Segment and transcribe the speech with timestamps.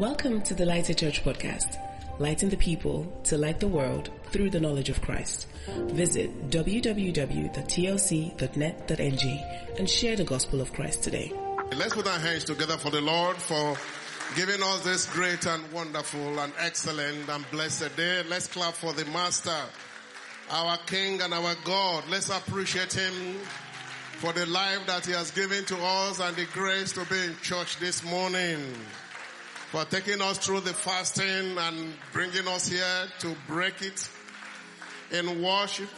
[0.00, 1.78] Welcome to the Lighted Church podcast,
[2.18, 5.46] lighting the people to light the world through the knowledge of Christ.
[5.68, 7.54] Visit www.tlc.net.ng
[9.78, 11.32] and share the gospel of Christ today.
[11.76, 13.76] Let's put our hands together for the Lord for
[14.34, 18.24] giving us this great and wonderful and excellent and blessed day.
[18.28, 19.54] Let's clap for the Master,
[20.50, 22.02] our King and our God.
[22.10, 23.38] Let's appreciate Him
[24.18, 27.36] for the life that He has given to us and the grace to be in
[27.42, 28.58] church this morning.
[29.70, 34.08] For taking us through the fasting and bringing us here to break it
[35.10, 35.90] in worship,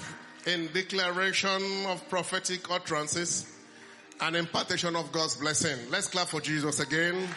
[0.47, 3.53] in declaration of prophetic utterances,
[4.21, 5.79] and impartation of God's blessing.
[5.91, 7.29] Let's clap for Jesus again.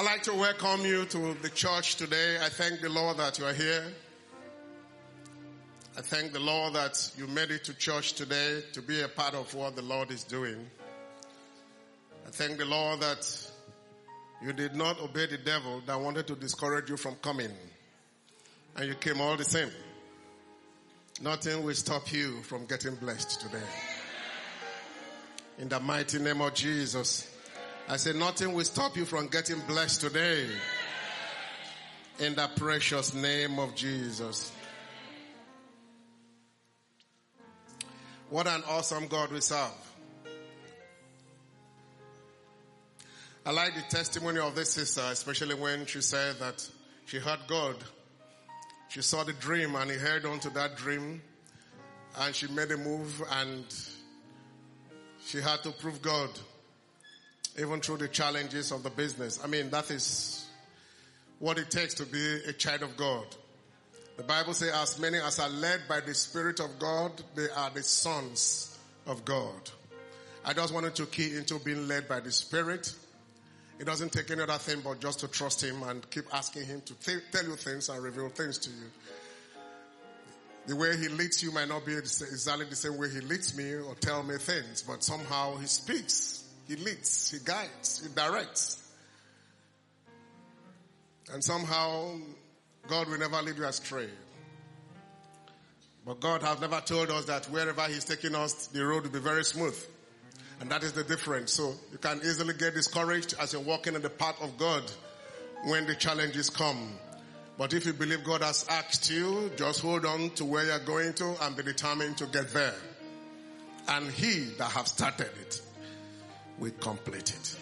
[0.00, 2.38] I'd like to welcome you to the church today.
[2.40, 3.84] I thank the Lord that you are here.
[5.94, 9.34] I thank the Lord that you made it to church today to be a part
[9.34, 10.56] of what the Lord is doing.
[12.26, 13.50] I thank the Lord that
[14.42, 17.50] you did not obey the devil that wanted to discourage you from coming.
[18.76, 19.70] And you came all the same.
[21.20, 23.68] Nothing will stop you from getting blessed today.
[25.58, 27.29] In the mighty name of Jesus.
[27.90, 30.46] I said, nothing will stop you from getting blessed today.
[32.20, 34.52] In the precious name of Jesus.
[38.28, 39.72] What an awesome God we serve.
[43.44, 46.64] I like the testimony of this sister, especially when she said that
[47.06, 47.74] she heard God.
[48.88, 51.22] She saw the dream and he held on to that dream
[52.20, 53.64] and she made a move and
[55.24, 56.30] she had to prove God
[57.58, 59.40] even through the challenges of the business.
[59.42, 60.46] I mean, that is
[61.38, 63.24] what it takes to be a child of God.
[64.16, 67.70] The Bible says, as many as are led by the Spirit of God, they are
[67.70, 69.70] the sons of God.
[70.44, 72.94] I just wanted to key into being led by the Spirit.
[73.78, 76.82] It doesn't take any other thing but just to trust Him and keep asking Him
[76.82, 78.90] to th- tell you things and reveal things to you.
[80.66, 83.72] The way He leads you might not be exactly the same way He leads me
[83.74, 86.39] or tell me things, but somehow He speaks.
[86.70, 88.88] He leads, He guides, He directs.
[91.32, 92.12] And somehow
[92.86, 94.08] God will never lead you astray.
[96.06, 99.18] But God has never told us that wherever He's taking us, the road will be
[99.18, 99.76] very smooth.
[100.60, 101.52] And that is the difference.
[101.54, 104.84] So you can easily get discouraged as you're walking in the path of God
[105.64, 106.92] when the challenges come.
[107.58, 111.14] But if you believe God has asked you, just hold on to where you're going
[111.14, 112.76] to and be determined to get there.
[113.88, 115.62] And He that have started it
[116.60, 117.56] will complete it.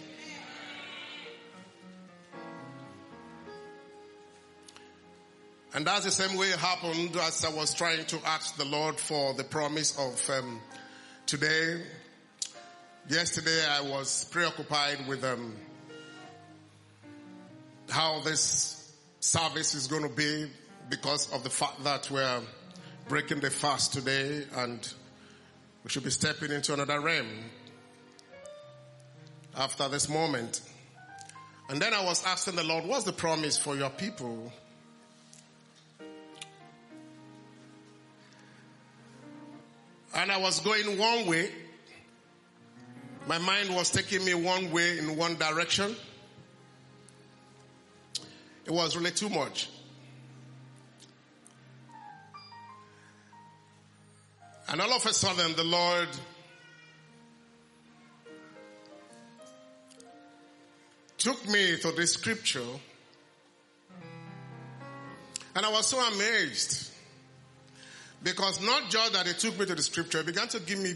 [5.75, 8.97] And that's the same way it happened as I was trying to ask the Lord
[8.97, 10.61] for the promise of um,
[11.27, 11.83] today.
[13.09, 15.55] Yesterday I was preoccupied with um,
[17.89, 20.51] how this service is going to be
[20.91, 22.41] because of the fact that we're
[23.09, 24.93] breaking the fast today and
[25.85, 27.27] we should be stepping into another realm
[29.59, 30.61] after this moment.
[31.69, 34.53] And then I was asking the Lord, what's the promise for your people?
[40.15, 41.51] And I was going one way.
[43.27, 45.95] My mind was taking me one way in one direction.
[48.65, 49.69] It was really too much.
[54.71, 56.09] And all of a sudden the Lord
[61.19, 62.61] took me to this scripture
[65.59, 66.89] and I was so amazed
[68.23, 70.95] because not just that he took me to the scripture, he began to give me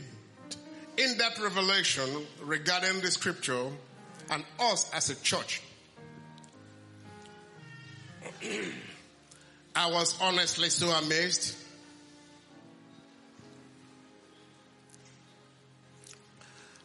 [0.96, 2.08] in-depth revelation
[2.44, 3.66] regarding the scripture
[4.30, 5.62] and us as a church.
[9.74, 11.56] I was honestly so amazed.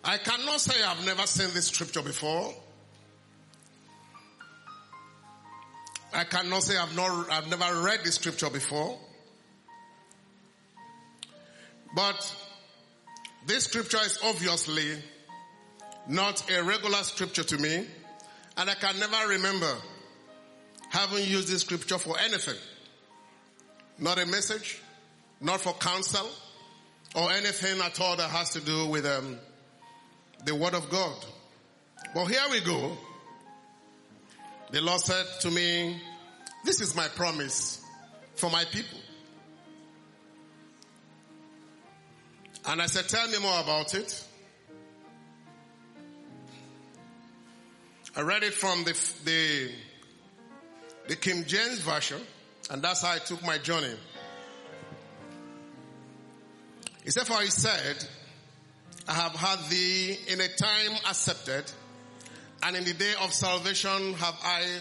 [0.03, 2.55] I cannot say I've never seen this scripture before.
[6.17, 8.97] I cannot say I've not, I've never read this scripture before.
[11.95, 12.35] But
[13.45, 14.95] this scripture is obviously
[16.07, 17.85] not a regular scripture to me.
[18.57, 19.71] And I can never remember
[20.89, 22.57] having used this scripture for anything.
[23.99, 24.81] Not a message,
[25.39, 26.27] not for counsel,
[27.15, 29.37] or anything at all that has to do with um,
[30.45, 31.25] the Word of God.
[32.15, 32.97] But here we go.
[34.71, 36.01] The Lord said to me,
[36.65, 37.81] this is my promise
[38.35, 38.99] for my people.
[42.65, 44.23] And I said, tell me more about it.
[48.15, 48.93] I read it from the,
[49.25, 49.71] the,
[51.07, 52.19] the King James Version,
[52.69, 53.93] and that's how I took my journey.
[57.05, 58.05] He said, for he said,
[59.07, 61.71] I have had thee in a time accepted,
[62.63, 64.79] and in the day of salvation have I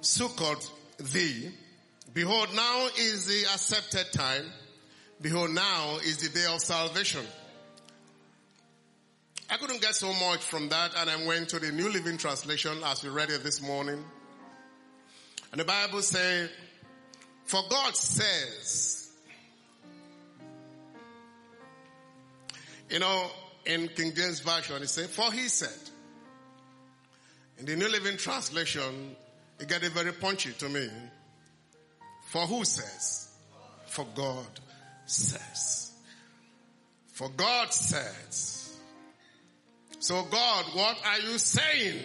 [0.00, 0.64] succored
[1.12, 1.50] thee.
[2.14, 4.44] Behold, now is the accepted time.
[5.20, 7.24] Behold, now is the day of salvation.
[9.50, 12.78] I couldn't get so much from that and I went to the New Living Translation
[12.84, 14.02] as we read it this morning.
[15.52, 16.48] And the Bible says,
[17.44, 19.10] for God says,
[22.88, 23.30] you know,
[23.66, 25.91] in King James Version, it says, for he said.
[27.62, 29.14] In the New Living Translation,
[29.60, 30.90] it got it very punchy to me.
[32.26, 33.28] For who says?
[33.86, 34.48] For God
[35.06, 35.92] says.
[37.12, 38.76] For God says.
[40.00, 42.00] So God, what are you saying?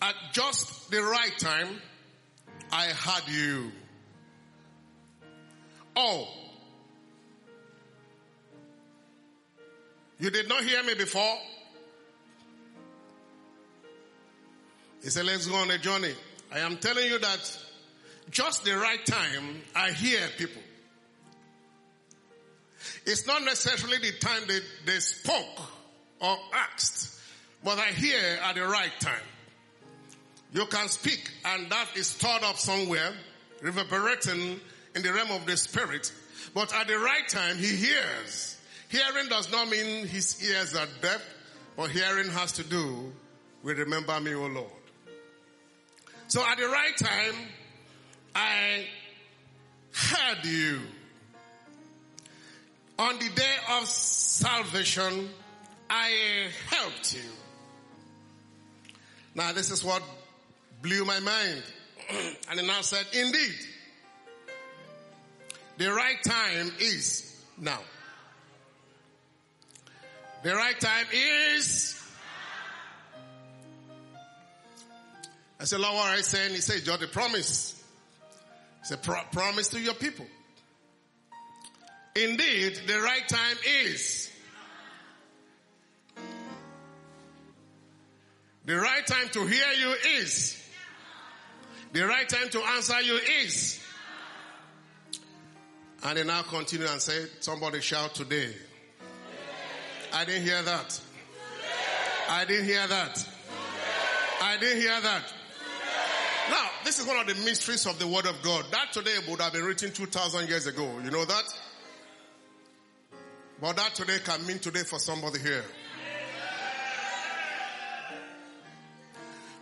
[0.00, 1.68] At just the right time,
[2.72, 3.70] I had you.
[5.94, 6.26] Oh.
[10.18, 11.38] You did not hear me before?
[15.02, 16.14] He said, let's go on a journey.
[16.52, 17.58] I am telling you that
[18.30, 20.62] just the right time, I hear people.
[23.04, 25.60] It's not necessarily the time they, they spoke
[26.20, 27.18] or asked,
[27.64, 29.26] but I hear at the right time.
[30.52, 33.12] You can speak and that is stored up somewhere,
[33.60, 34.60] reverberating
[34.94, 36.12] in the realm of the spirit,
[36.54, 38.58] but at the right time, he hears.
[38.88, 41.24] Hearing does not mean his ears are deaf,
[41.76, 43.12] but hearing has to do
[43.62, 44.81] with remember me, O Lord.
[46.32, 47.34] So at the right time,
[48.34, 48.86] I
[49.92, 50.80] heard you.
[52.98, 55.28] On the day of salvation,
[55.90, 57.28] I helped you.
[59.34, 60.02] Now this is what
[60.80, 61.62] blew my mind.
[62.50, 63.54] and he now said, indeed,
[65.76, 67.80] the right time is now.
[70.44, 72.01] The right time is
[75.62, 76.50] I said, Lord, what are you saying?
[76.50, 77.80] He said, just a promise.
[78.80, 80.26] He said, Pro- promise to your people.
[82.16, 84.28] Indeed, the right time is.
[88.64, 90.60] The right time to hear you is.
[91.92, 93.80] The right time to answer you is.
[96.02, 98.52] And they now continue and say, somebody shout today.
[100.12, 101.00] I didn't hear that.
[102.28, 103.28] I didn't hear that.
[104.40, 105.32] I didn't hear that.
[106.50, 108.64] Now, this is one of the mysteries of the Word of God.
[108.70, 110.98] That today would have been written 2,000 years ago.
[111.04, 111.44] You know that?
[113.60, 115.64] But that today can mean today for somebody here.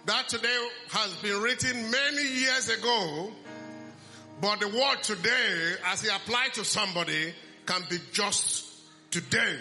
[0.07, 3.31] That today has been written many years ago,
[4.41, 7.35] but the word today, as it applied to somebody,
[7.67, 8.67] can be just
[9.11, 9.59] today.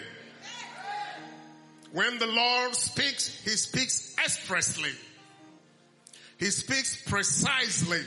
[1.92, 4.92] When the Lord speaks, He speaks expressly.
[6.40, 8.00] He speaks precisely.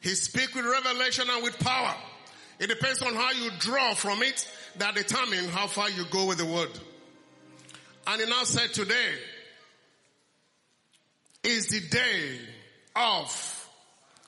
[0.00, 1.94] He speaks with revelation and with power.
[2.60, 4.46] It depends on how you draw from it
[4.76, 6.68] that determine how far you go with the word.
[8.06, 9.14] And he now said today
[11.42, 12.38] is the day
[12.94, 13.68] of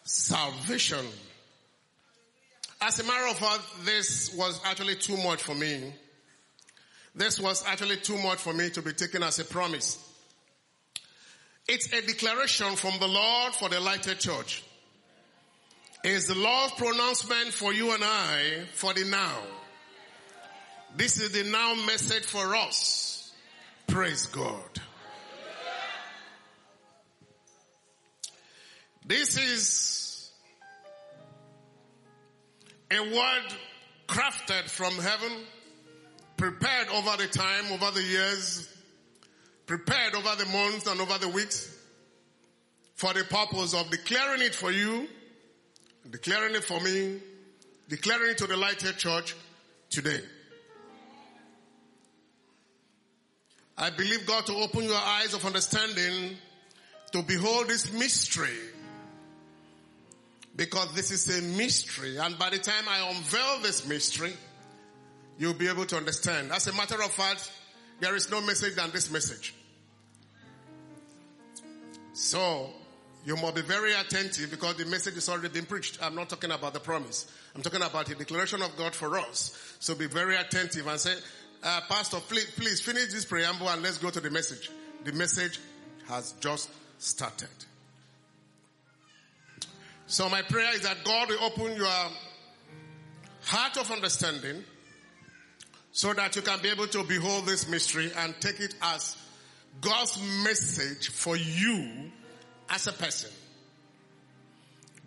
[0.05, 1.05] salvation.
[2.81, 5.93] As a matter of fact, this was actually too much for me.
[7.15, 9.99] This was actually too much for me to be taken as a promise.
[11.67, 14.63] It's a declaration from the Lord for the Lighted Church.
[16.03, 19.39] It's the Lord's pronouncement for you and I for the now.
[20.95, 23.33] This is the now message for us.
[23.87, 24.81] Praise God.
[29.07, 30.31] This is
[32.91, 33.55] a word
[34.07, 35.33] crafted from heaven,
[36.37, 38.74] prepared over the time, over the years,
[39.67, 41.75] prepared over the months and over the weeks
[42.95, 45.09] for the purpose of declaring it for you,
[46.11, 47.19] declaring it for me,
[47.89, 49.35] declaring it to the Lighted Church
[49.91, 50.21] today.
[53.77, 56.37] I believe God to open your eyes of understanding
[57.13, 58.57] to behold this mystery.
[60.57, 64.33] Because this is a mystery and by the time I unveil this mystery,
[65.37, 66.53] you'll be able to understand.
[66.53, 67.51] As a matter of fact,
[68.01, 69.55] there is no message than this message.
[72.13, 72.71] So,
[73.25, 75.99] you must be very attentive because the message is already been preached.
[76.03, 77.27] I'm not talking about the promise.
[77.55, 79.77] I'm talking about the declaration of God for us.
[79.81, 81.15] So be very attentive and say,
[81.63, 84.71] uh, Pastor, please, please finish this preamble and let's go to the message.
[85.05, 85.59] The message
[86.09, 87.49] has just started.
[90.07, 92.11] So my prayer is that God will open your
[93.47, 94.65] heart of understanding
[95.95, 99.17] so that you can be able to behold this mystery and take it as
[99.81, 102.11] God's message for you
[102.69, 103.31] as a person.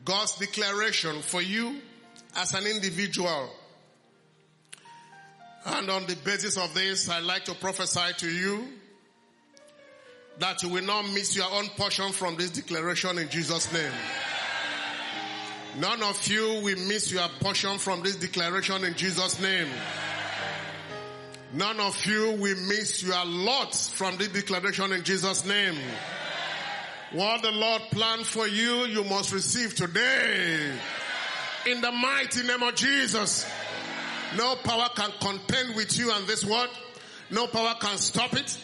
[0.06, 1.82] God's declaration for you
[2.38, 3.50] as an individual.
[5.66, 8.70] And on the basis of this, I'd like to prophesy to you
[10.40, 13.92] that you will not miss your own portion from this declaration in Jesus' name.
[15.80, 19.68] None of you will miss your portion from this declaration in Jesus' name.
[21.54, 25.76] None of you will miss your lot from this declaration in Jesus' name.
[27.14, 30.74] What the Lord planned for you, you must receive today.
[31.66, 33.50] In the mighty name of Jesus.
[34.36, 36.70] No power can contend with you and this word.
[37.32, 38.58] No power can stop it.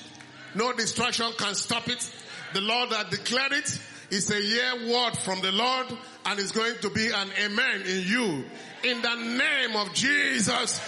[0.54, 2.10] No distraction can stop it.
[2.54, 5.88] The Lord that declared it is a year word from the Lord
[6.26, 8.44] and it's going to be an amen in you.
[8.84, 10.82] In the name of Jesus.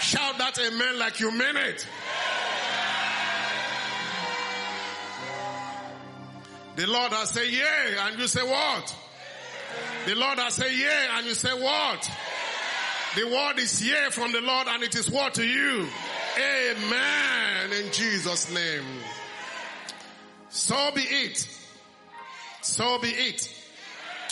[0.00, 1.86] Shout that amen like you mean it.
[6.76, 8.94] The Lord has said yea and you say what?
[10.06, 12.10] The Lord has said yea and you say what?
[13.16, 15.86] The word is yea from the Lord and it is what to you?
[16.36, 18.84] Amen in Jesus name.
[20.48, 21.48] So be it.
[22.62, 23.48] So be it.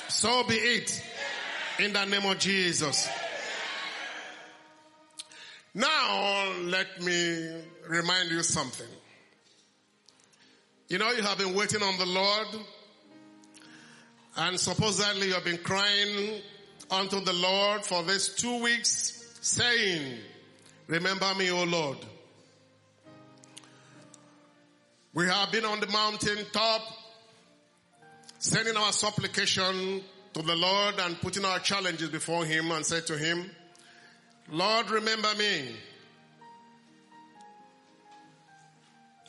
[0.08, 1.02] So be it.
[1.78, 3.08] In the name of Jesus.
[5.74, 8.86] Now, let me remind you something.
[10.88, 12.46] You know, you have been waiting on the Lord,
[14.36, 16.42] and supposedly you have been crying
[16.90, 20.18] unto the Lord for these two weeks, saying,
[20.88, 21.96] Remember me, O Lord.
[25.14, 26.82] We have been on the mountain top,
[28.38, 30.02] sending our supplication
[30.34, 33.50] to the Lord and putting our challenges before Him and said to Him,
[34.52, 35.74] Lord, remember me.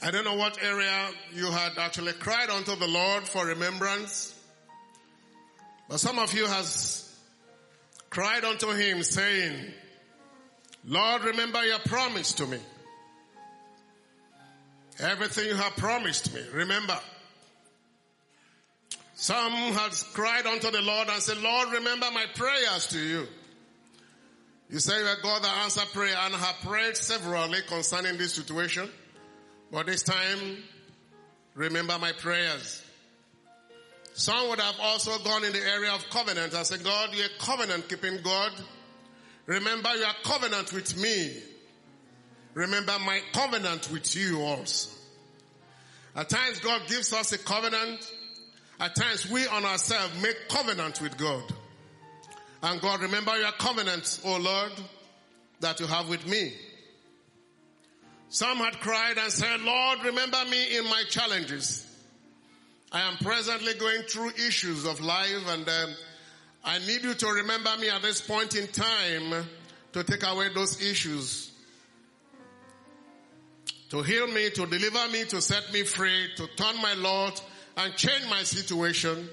[0.02, 4.38] I don't know what area you had actually cried unto the Lord for remembrance,
[5.88, 7.10] but some of you has
[8.10, 9.54] cried unto him saying,
[10.86, 12.60] Lord, remember your promise to me.
[15.00, 17.00] Everything you have promised me, remember.
[19.16, 23.28] Some has cried unto the Lord and said, Lord, remember my prayers to you.
[24.74, 28.90] You say that God that answer prayer and have prayed severally concerning this situation.
[29.72, 30.64] But this time,
[31.54, 32.84] remember my prayers.
[34.14, 37.88] Some would have also gone in the area of covenant and said, God, you're covenant
[37.88, 38.52] keeping God.
[39.46, 41.38] Remember your covenant with me.
[42.56, 44.90] Remember my covenant with you also.
[46.16, 48.12] At times God gives us a covenant.
[48.80, 51.44] At times we on ourselves make covenant with God.
[52.64, 54.72] And God, remember your covenant, O Lord,
[55.60, 56.54] that you have with me.
[58.30, 61.86] Some had cried and said, Lord, remember me in my challenges.
[62.90, 65.96] I am presently going through issues of life and um,
[66.64, 69.46] I need you to remember me at this point in time
[69.92, 71.52] to take away those issues.
[73.90, 77.40] To heal me, to deliver me, to set me free, to turn my Lord
[77.76, 79.28] and change my situation.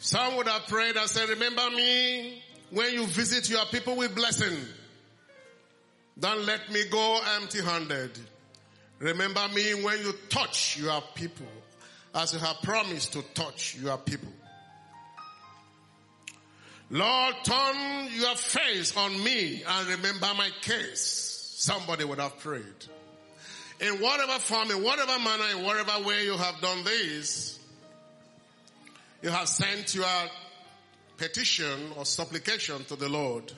[0.00, 4.56] Some would have prayed and said, remember me when you visit your people with blessing.
[6.18, 8.18] Don't let me go empty handed.
[8.98, 11.46] Remember me when you touch your people
[12.14, 14.32] as you have promised to touch your people.
[16.90, 21.54] Lord, turn your face on me and remember my case.
[21.58, 22.62] Somebody would have prayed.
[23.80, 27.57] In whatever form, in whatever manner, in whatever way you have done this,
[29.22, 30.06] you have sent your
[31.16, 33.52] petition or supplication to the Lord.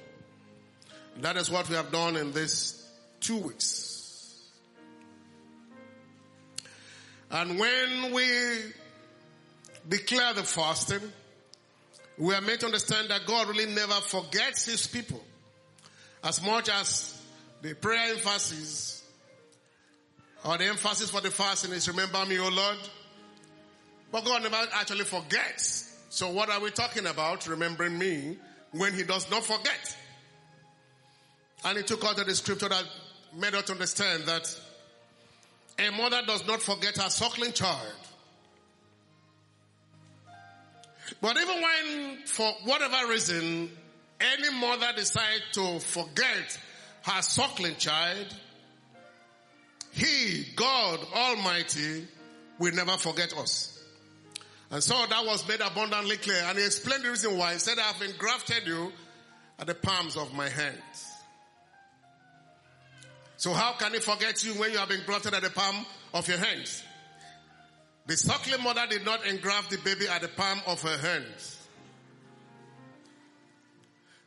[1.21, 2.83] That is what we have done in these
[3.21, 3.91] two weeks.
[7.31, 8.27] And when we
[9.89, 11.01] declare the fasting,
[12.19, 15.23] we are made to understand that God really never forgets his people.
[16.25, 17.19] As much as
[17.63, 19.03] the prayer emphasis
[20.45, 22.79] or the emphasis for the fasting is remember me, O Lord.
[24.13, 25.97] But God never actually forgets.
[26.11, 27.47] So what are we talking about?
[27.47, 28.39] Remembering me
[28.73, 29.97] when he does not forget.
[31.65, 32.85] And he took out the scripture that
[33.37, 34.53] made us understand that
[35.79, 37.95] A mother does not forget her suckling child.
[41.21, 43.71] But even when, for whatever reason,
[44.21, 46.59] any mother decides to forget
[47.03, 48.27] her suckling child,
[49.93, 52.07] He, God Almighty,
[52.59, 53.80] will never forget us.
[54.71, 56.43] And so that was made abundantly clear.
[56.45, 57.55] And he explained the reason why.
[57.55, 58.93] He said, I have engrafted you
[59.59, 61.07] at the palms of my hands.
[63.37, 65.85] So how can he forget you when you have been grafted at the palm
[66.15, 66.85] of your hands?
[68.07, 71.57] The suckling mother did not engraft the baby at the palm of her hands.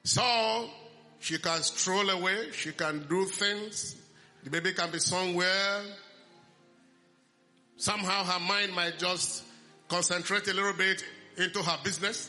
[0.04, 0.70] So
[1.20, 3.96] she can stroll away, she can do things,
[4.44, 5.82] the baby can be somewhere.
[7.78, 9.44] Somehow her mind might just
[9.94, 11.06] concentrate a little bit
[11.38, 12.28] into her business,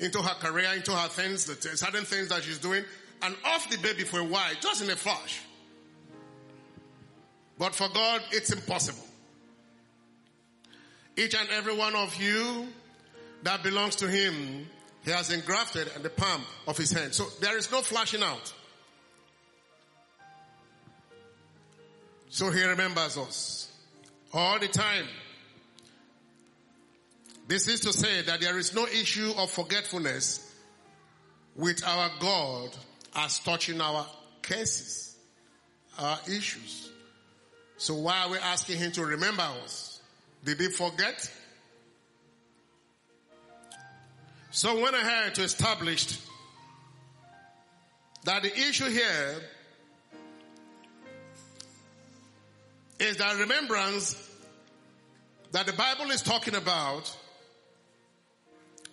[0.00, 2.84] into her career, into her things, the certain things that she's doing,
[3.22, 5.40] and off the baby for a while, just in a flash.
[7.58, 9.06] But for God, it's impossible.
[11.16, 12.66] Each and every one of you
[13.44, 14.66] that belongs to Him,
[15.04, 17.14] He has engrafted in the palm of His hand.
[17.14, 18.52] So there is no flashing out.
[22.30, 23.72] So He remembers us
[24.32, 25.06] all the time.
[27.50, 30.54] This is to say that there is no issue of forgetfulness
[31.56, 32.70] with our God
[33.16, 34.06] as touching our
[34.40, 35.16] cases,
[35.98, 36.92] our issues.
[37.76, 40.00] So why are we asking him to remember us?
[40.44, 41.28] Did he forget?
[44.52, 46.20] So went ahead to establish
[48.26, 49.40] that the issue here
[53.00, 54.14] is that remembrance
[55.50, 57.16] that the Bible is talking about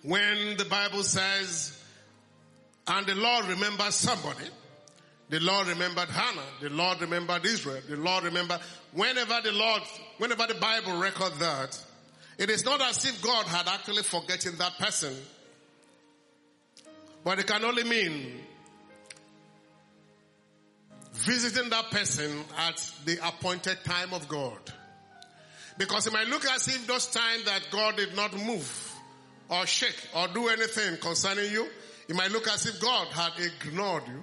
[0.02, 1.82] when the Bible says,
[2.86, 4.46] and the Lord remembers somebody,
[5.28, 8.60] the Lord remembered Hannah, the Lord remembered Israel, the Lord remembered,
[8.92, 9.82] whenever the Lord,
[10.18, 11.84] whenever the Bible records that,
[12.38, 15.14] it is not as if God had actually forgotten that person,
[17.24, 18.40] but it can only mean
[21.12, 24.58] visiting that person at the appointed time of God.
[25.76, 28.94] Because it might look as if those times that God did not move,
[29.48, 31.66] or shake or do anything concerning you,
[32.08, 34.22] it might look as if God had ignored you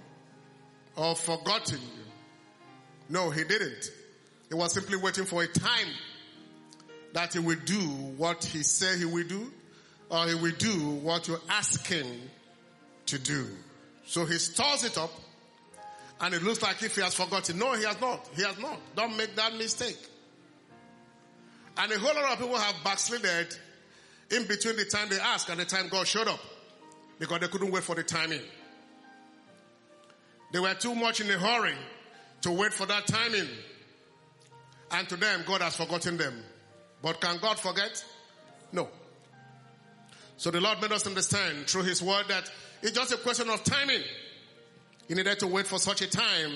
[0.96, 2.04] or forgotten you.
[3.10, 3.92] No, he didn't.
[4.50, 5.88] He was simply waiting for a time
[7.14, 7.80] that he would do
[8.18, 9.52] what he said he would do
[10.10, 12.06] or he will do what you ask him
[13.08, 13.48] to do.
[14.06, 15.12] So he stores it up
[16.22, 17.58] and it looks like if he has forgotten.
[17.58, 18.28] No, he has not.
[18.36, 18.80] He has not.
[18.96, 19.98] Don't make that mistake.
[21.78, 23.56] And a whole lot of people have backslided
[24.32, 26.40] in between the time they asked and the time God showed up
[27.20, 28.42] because they couldn't wait for the timing.
[30.52, 31.76] They were too much in a hurry
[32.42, 33.48] to wait for that timing.
[34.92, 36.44] And to them, God has forgotten them.
[37.02, 38.04] But can God forget?
[38.72, 38.88] No.
[40.38, 42.50] So the Lord made us understand through His word that
[42.82, 44.02] it's just a question of timing.
[45.08, 46.52] He needed to wait for such a time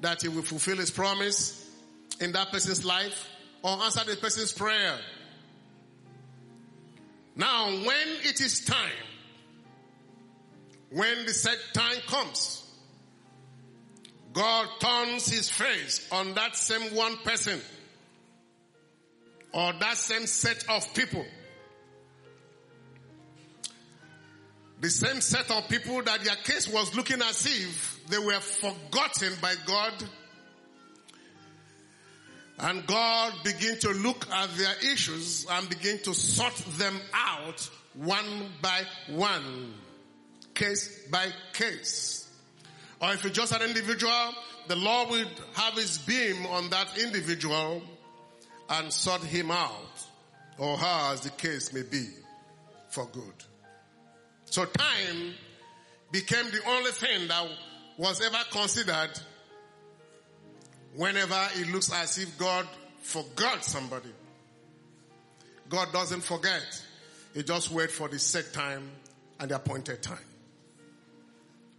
[0.00, 1.70] that He will fulfill His promise
[2.20, 3.28] in that person's life
[3.62, 4.98] or answer the person's prayer
[7.36, 8.90] now, when it is time,
[10.90, 12.60] when the set time comes,
[14.32, 17.60] God turns his face on that same one person
[19.52, 21.24] or that same set of people.
[24.80, 29.32] The same set of people that their case was looking as if they were forgotten
[29.40, 29.92] by God
[32.58, 38.48] and God begin to look at their issues and begin to sort them out one
[38.62, 39.74] by one,
[40.54, 42.28] case by case.
[43.00, 44.34] Or if it's just an individual,
[44.68, 47.82] the Lord will have his beam on that individual
[48.70, 50.06] and sort him out,
[50.56, 52.06] or her as the case may be,
[52.88, 53.34] for good.
[54.44, 55.34] So time
[56.12, 57.48] became the only thing that
[57.98, 59.10] was ever considered
[60.96, 62.66] whenever it looks as if God
[63.02, 64.10] forgot somebody.
[65.68, 66.62] God doesn't forget.
[67.34, 68.90] He just waits for the set time
[69.40, 70.18] and the appointed time.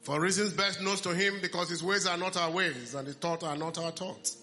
[0.01, 3.15] For reasons best known to him because his ways are not our ways and his
[3.15, 4.37] thoughts are not our thoughts.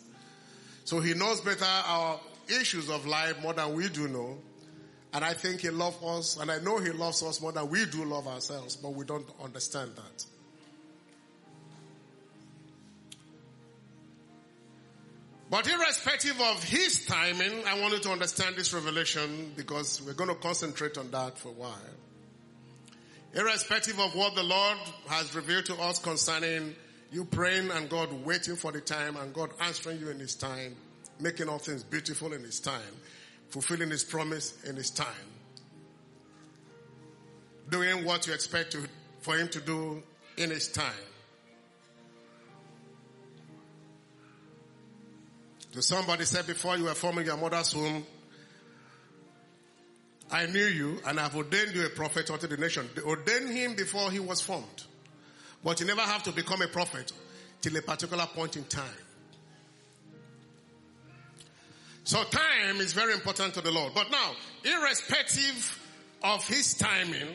[0.85, 4.39] So he knows better our issues of life more than we do know.
[5.15, 7.85] And I think he loves us and I know he loves us more than we
[7.87, 10.25] do love ourselves, but we don't understand that.
[15.53, 20.31] But irrespective of his timing, I want you to understand this revelation because we're going
[20.31, 21.77] to concentrate on that for a while.
[23.35, 26.75] Irrespective of what the Lord has revealed to us concerning
[27.11, 30.75] you praying and God waiting for the time and God answering you in his time,
[31.21, 32.81] making all things beautiful in his time,
[33.51, 35.07] fulfilling his promise in his time,
[37.69, 38.89] doing what you expect to,
[39.21, 40.03] for him to do
[40.39, 41.12] in his time.
[45.73, 48.05] To somebody said before you were forming your mother's womb,
[50.31, 52.89] I knew you and I've ordained you a prophet unto the nation.
[52.95, 54.85] They ordained him before he was formed.
[55.65, 57.13] But you never have to become a prophet
[57.61, 58.85] till a particular point in time.
[62.05, 63.93] So time is very important to the Lord.
[63.95, 64.33] But now,
[64.65, 65.79] irrespective
[66.23, 67.29] of his timing,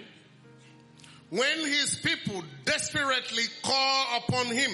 [1.29, 4.71] when his people desperately call upon him,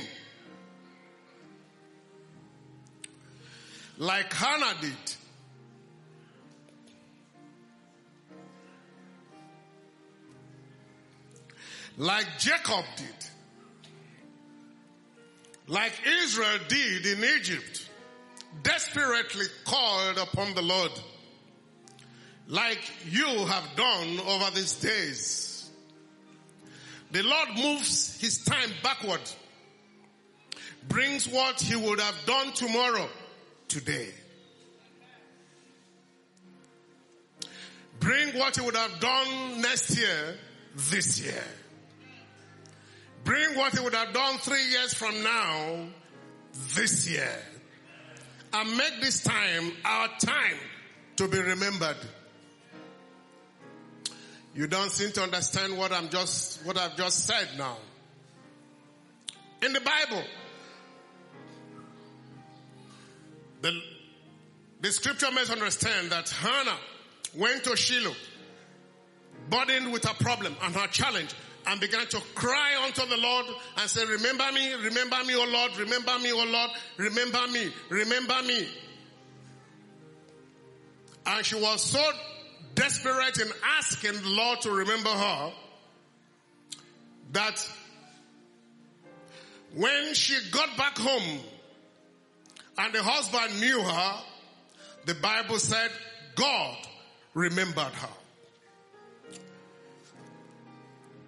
[4.03, 4.91] like Hannah did,
[11.97, 13.07] like Jacob did,
[15.67, 17.89] like Israel did in Egypt,
[18.61, 20.91] desperately called upon the Lord,
[22.49, 25.69] like you have done over these days.
[27.11, 29.21] The Lord moves his time backward,
[30.89, 33.07] brings what he would have done tomorrow,
[33.73, 34.07] today.
[37.99, 40.35] Bring what he would have done next year,
[40.75, 41.43] this year.
[43.23, 45.87] Bring what he would have done three years from now,
[46.75, 47.35] this year.
[48.53, 50.57] And make this time our time
[51.15, 51.97] to be remembered.
[54.53, 57.77] You don't seem to understand what I'm just, what I've just said now.
[59.63, 60.23] In the Bible,
[63.63, 63.81] the,
[64.81, 66.77] the scripture makes understand that Hannah
[67.33, 68.13] went to Shiloh,
[69.49, 71.33] burdened with her problem and her challenge,
[71.65, 73.45] and began to cry unto the Lord
[73.77, 78.43] and say, remember me, remember me, O Lord, remember me, O Lord, remember me, remember
[78.45, 78.67] me.
[81.25, 82.11] And she was so
[82.75, 83.47] desperate in
[83.77, 85.53] asking the Lord to remember her
[87.31, 87.69] that
[89.73, 91.39] when she got back home
[92.77, 94.13] and the husband knew her,
[95.05, 95.91] the Bible said
[96.35, 96.77] God
[97.33, 98.09] remembered her.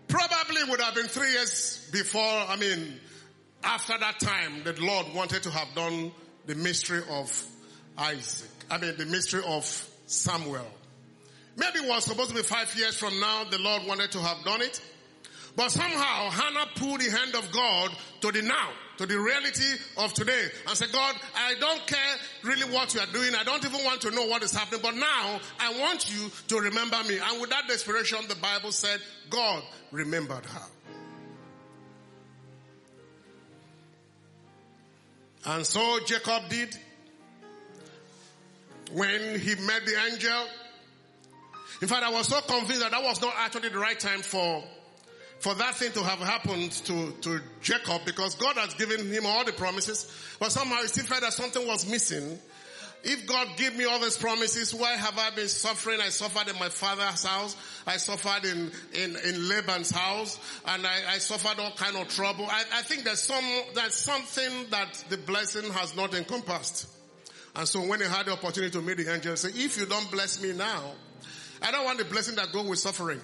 [0.08, 3.00] Probably would have been three years before, I mean,
[3.64, 6.12] after that time, the Lord wanted to have done
[6.46, 7.46] the mystery of
[7.98, 8.50] Isaac.
[8.70, 9.66] I mean, the mystery of
[10.06, 10.66] Samuel.
[11.58, 14.44] Maybe it was supposed to be five years from now, the Lord wanted to have
[14.44, 14.82] done it.
[15.56, 20.14] But somehow Hannah pulled the hand of God to the now, to the reality of
[20.14, 23.36] today and said, God, I don't care really what you are doing.
[23.36, 26.60] I don't even want to know what is happening, but now I want you to
[26.60, 27.18] remember me.
[27.18, 30.62] And with that desperation, the Bible said, God remembered her.
[35.48, 36.76] And so Jacob did
[38.92, 40.48] when he met the angel.
[41.82, 44.64] In fact, I was so convinced that that was not actually the right time for
[45.40, 49.44] for that thing to have happened to, to Jacob because God has given him all
[49.44, 52.40] the promises, but somehow he still felt that something was missing.
[53.04, 56.02] If God give me all these promises, why have I been suffering?
[56.02, 57.56] I suffered in my father's house.
[57.86, 62.48] I suffered in, in, in Laban's house and I, I suffered all kind of trouble.
[62.50, 63.46] I, I think there's some,
[63.76, 66.88] there's something that the blessing has not encompassed.
[67.56, 70.10] And so when he had the opportunity to meet the angel, say, if you don't
[70.10, 70.94] bless me now,
[71.62, 73.22] I don't want the blessing that go with suffering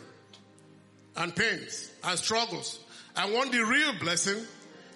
[1.17, 2.79] and pains and struggles.
[3.15, 4.37] I want the real blessing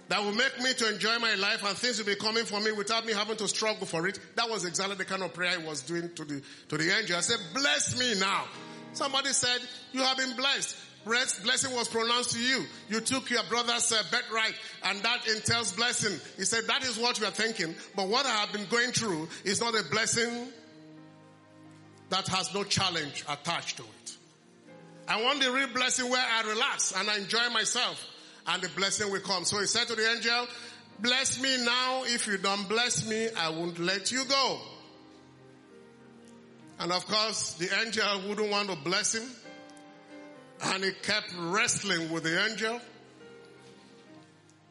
[0.08, 2.72] that will make me to enjoy my life and things will be coming for me
[2.72, 4.20] without me having to struggle for it.
[4.36, 7.18] That was exactly the kind of prayer I was doing to the, to the angel.
[7.18, 8.46] I said, bless me now.
[8.94, 9.60] Somebody said,
[9.92, 10.78] you have been blessed.
[11.06, 12.66] Blessing was pronounced to you.
[12.90, 16.20] You took your brother's uh, birthright and that entails blessing.
[16.38, 17.76] He said, that is what you are thinking.
[17.96, 20.48] But what I have been going through is not a blessing
[22.10, 24.15] that has no challenge attached to it.
[25.08, 28.04] I want the real blessing where I relax and I enjoy myself
[28.48, 29.46] and the blessing will come.
[29.46, 30.48] So he said to the angel,
[31.00, 32.04] bless me now.
[32.06, 34.60] If you don't bless me, I won't let you go.
[36.80, 39.30] And of course, the angel wouldn't want to bless him.
[40.64, 42.80] And he kept wrestling with the angel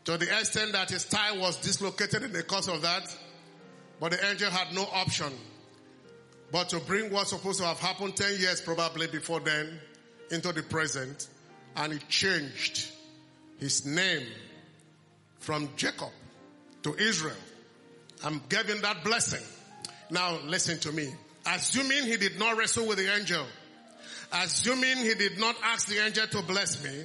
[0.04, 3.16] to the extent that his thigh was dislocated in the course of that.
[4.00, 5.32] But the angel had no option
[6.54, 9.76] but to bring what's supposed to have happened 10 years probably before then
[10.34, 11.28] into the present.
[11.76, 12.90] And he changed
[13.58, 14.26] his name
[15.38, 16.10] from Jacob
[16.82, 17.36] to Israel.
[18.22, 19.42] I'm giving that blessing.
[20.10, 21.12] Now listen to me.
[21.46, 23.44] Assuming he did not wrestle with the angel,
[24.32, 27.04] assuming he did not ask the angel to bless me,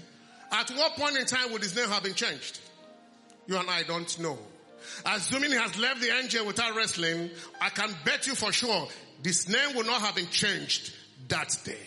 [0.51, 2.59] at what point in time would his name have been changed?
[3.47, 4.37] You and I don't know.
[5.05, 8.87] assuming he has left the angel without wrestling, I can bet you for sure
[9.21, 10.93] this name would not have been changed
[11.27, 11.77] that day.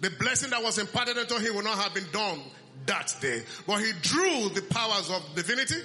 [0.00, 2.40] The blessing that was imparted unto him would not have been done
[2.86, 3.42] that day.
[3.66, 5.76] But he drew the powers of divinity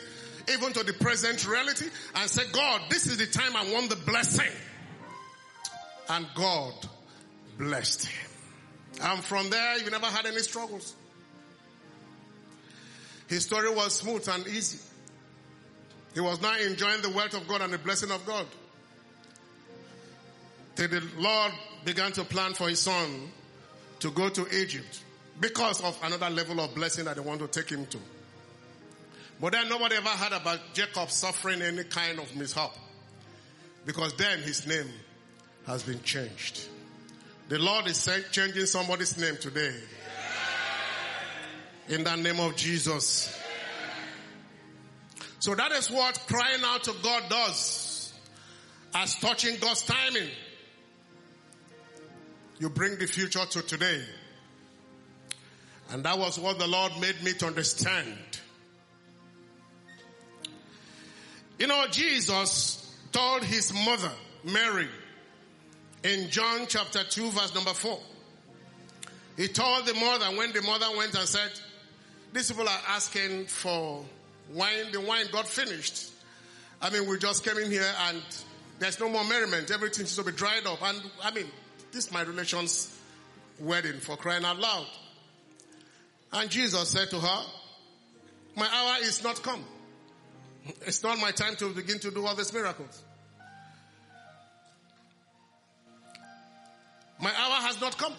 [0.51, 3.95] even to the present reality and said, God, this is the time I want the
[3.95, 4.51] blessing.
[6.09, 6.73] And God
[7.57, 8.29] blessed him.
[9.01, 10.93] And from there, he never had any struggles.
[13.27, 14.79] His story was smooth and easy.
[16.13, 18.45] He was now enjoying the wealth of God and the blessing of God.
[20.75, 21.51] Till the Lord
[21.85, 23.31] began to plan for his son
[24.03, 25.01] to go to Egypt
[25.39, 27.97] because of another level of blessing that they want to take him to.
[29.39, 32.71] But then nobody ever heard about Jacob suffering any kind of mishap.
[33.85, 34.89] Because then his name
[35.67, 36.67] has been changed.
[37.47, 39.73] The Lord is changing somebody's name today.
[41.87, 43.41] In the name of Jesus.
[45.39, 48.11] So that is what crying out to God does.
[48.93, 50.27] As touching God's timing.
[52.59, 54.01] You bring the future to today.
[55.91, 58.17] And that was what the Lord made me to understand.
[61.59, 64.11] You know, Jesus told his mother,
[64.43, 64.87] Mary,
[66.03, 67.99] in John chapter 2 verse number 4.
[69.37, 71.51] He told the mother when the mother went and said,
[72.33, 74.03] these people are asking for
[74.51, 74.91] wine.
[74.91, 76.11] The wine got finished.
[76.81, 78.21] I mean, we just came in here and
[78.79, 79.71] there's no more merriment.
[79.71, 80.81] Everything seems to be dried up.
[80.81, 81.45] And I mean,
[81.93, 82.91] this is my relation's
[83.59, 84.87] wedding for crying out loud.
[86.33, 87.45] And Jesus said to her,
[88.55, 89.63] my hour is not come.
[90.87, 93.03] It's not my time to begin to do all these miracles.
[97.21, 98.13] My hour has not come.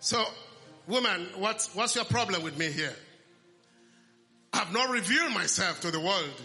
[0.00, 0.24] So,
[0.86, 2.94] woman, what's, what's your problem with me here?
[4.52, 6.42] I've not revealed myself to the world.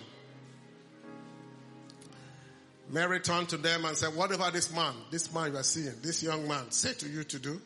[2.93, 6.21] Mary turned to them and said, whatever this man, this man you are seeing, this
[6.21, 7.60] young man say to you to do,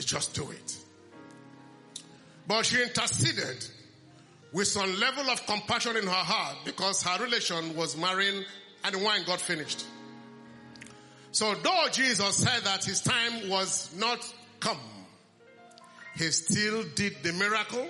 [0.00, 0.78] just do it.
[2.48, 3.68] But she interceded
[4.54, 8.44] with some level of compassion in her heart because her relation was marrying
[8.82, 9.84] and the wine got finished.
[11.32, 14.26] So though Jesus said that his time was not
[14.58, 14.80] come,
[16.16, 17.86] he still did the miracle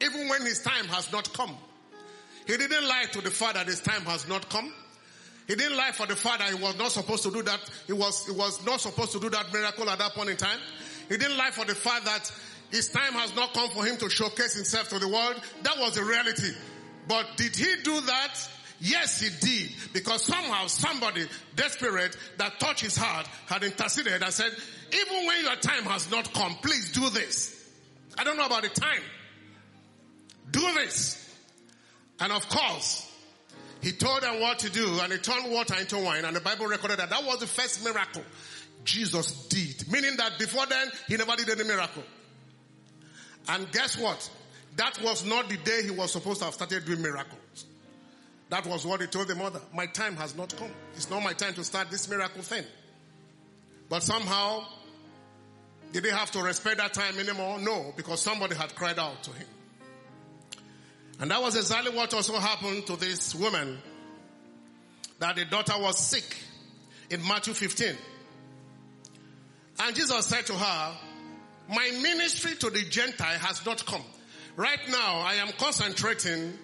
[0.00, 1.56] even when his time has not come.
[2.46, 4.72] He didn't lie to the father that his time has not come.
[5.46, 7.60] He didn't lie for the father he was not supposed to do that.
[7.86, 10.58] He was, he was not supposed to do that miracle at that point in time.
[11.08, 12.30] He didn't lie for the fact that
[12.70, 15.40] his time has not come for him to showcase himself to the world.
[15.62, 16.52] That was the reality.
[17.06, 18.48] But did he do that?
[18.80, 19.72] Yes, he did.
[19.92, 24.52] Because somehow somebody desperate that touched his heart had interceded and said,
[24.92, 27.58] even when your time has not come, please do this.
[28.16, 29.02] I don't know about the time.
[30.50, 31.18] Do this.
[32.20, 33.11] And of course,
[33.82, 36.66] he told them what to do and he turned water into wine and the Bible
[36.66, 38.22] recorded that that was the first miracle
[38.84, 39.90] Jesus did.
[39.90, 42.02] Meaning that before then, he never did any miracle.
[43.48, 44.30] And guess what?
[44.76, 47.66] That was not the day he was supposed to have started doing miracles.
[48.48, 49.60] That was what he told the mother.
[49.74, 50.70] My time has not come.
[50.94, 52.64] It's not my time to start this miracle thing.
[53.88, 54.64] But somehow,
[55.92, 57.58] did he have to respect that time anymore?
[57.58, 59.46] No, because somebody had cried out to him.
[61.20, 63.78] And that was exactly what also happened to this woman.
[65.18, 66.36] That the daughter was sick
[67.10, 67.96] in Matthew 15.
[69.80, 70.92] And Jesus said to her,
[71.68, 74.02] my ministry to the Gentile has not come.
[74.56, 76.58] Right now, I am concentrating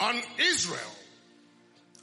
[0.00, 0.80] on Israel.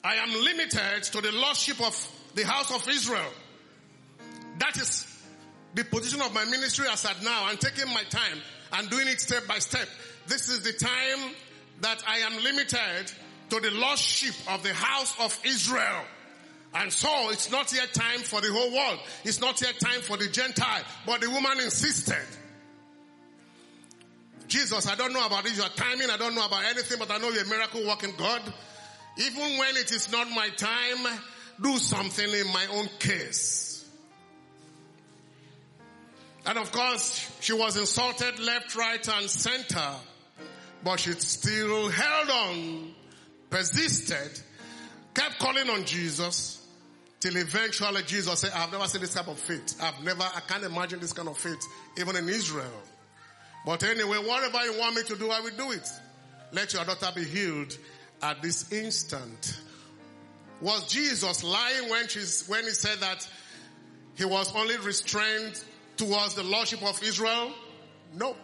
[0.03, 3.31] I am limited to the lordship of the house of Israel.
[4.59, 5.11] That is
[5.73, 7.45] the position of my ministry as at now.
[7.45, 8.39] I'm taking my time
[8.73, 9.87] and doing it step by step.
[10.27, 11.33] This is the time
[11.81, 13.11] that I am limited
[13.49, 16.03] to the lordship of the house of Israel.
[16.73, 18.99] And so it's not yet time for the whole world.
[19.23, 20.83] It's not yet time for the Gentile.
[21.05, 22.17] But the woman insisted.
[24.47, 27.29] Jesus, I don't know about your timing, I don't know about anything, but I know
[27.29, 28.41] you're a miracle working God.
[29.17, 31.19] Even when it is not my time,
[31.61, 33.64] do something in my own case.
[36.45, 39.91] And of course, she was insulted left, right, and center,
[40.83, 42.93] but she still held on,
[43.49, 44.39] persisted,
[45.13, 46.65] kept calling on Jesus,
[47.25, 49.81] Till eventually Jesus said, I've never seen this type of faith.
[49.81, 51.57] I've never, I can't imagine this kind of faith,
[51.97, 52.69] even in Israel.
[53.65, 55.89] But anyway, whatever you want me to do, I will do it.
[56.51, 57.75] Let your daughter be healed
[58.21, 59.59] at this instant.
[60.61, 62.05] Was Jesus lying when,
[62.47, 63.27] when he said that
[64.13, 65.59] he was only restrained
[65.97, 67.51] towards the lordship of Israel?
[68.13, 68.35] No.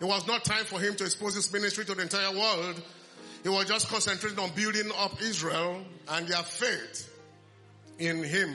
[0.00, 2.82] It was not time for him to expose his ministry to the entire world.
[3.42, 7.08] He was just concentrating on building up Israel and their faith
[7.98, 8.54] in him.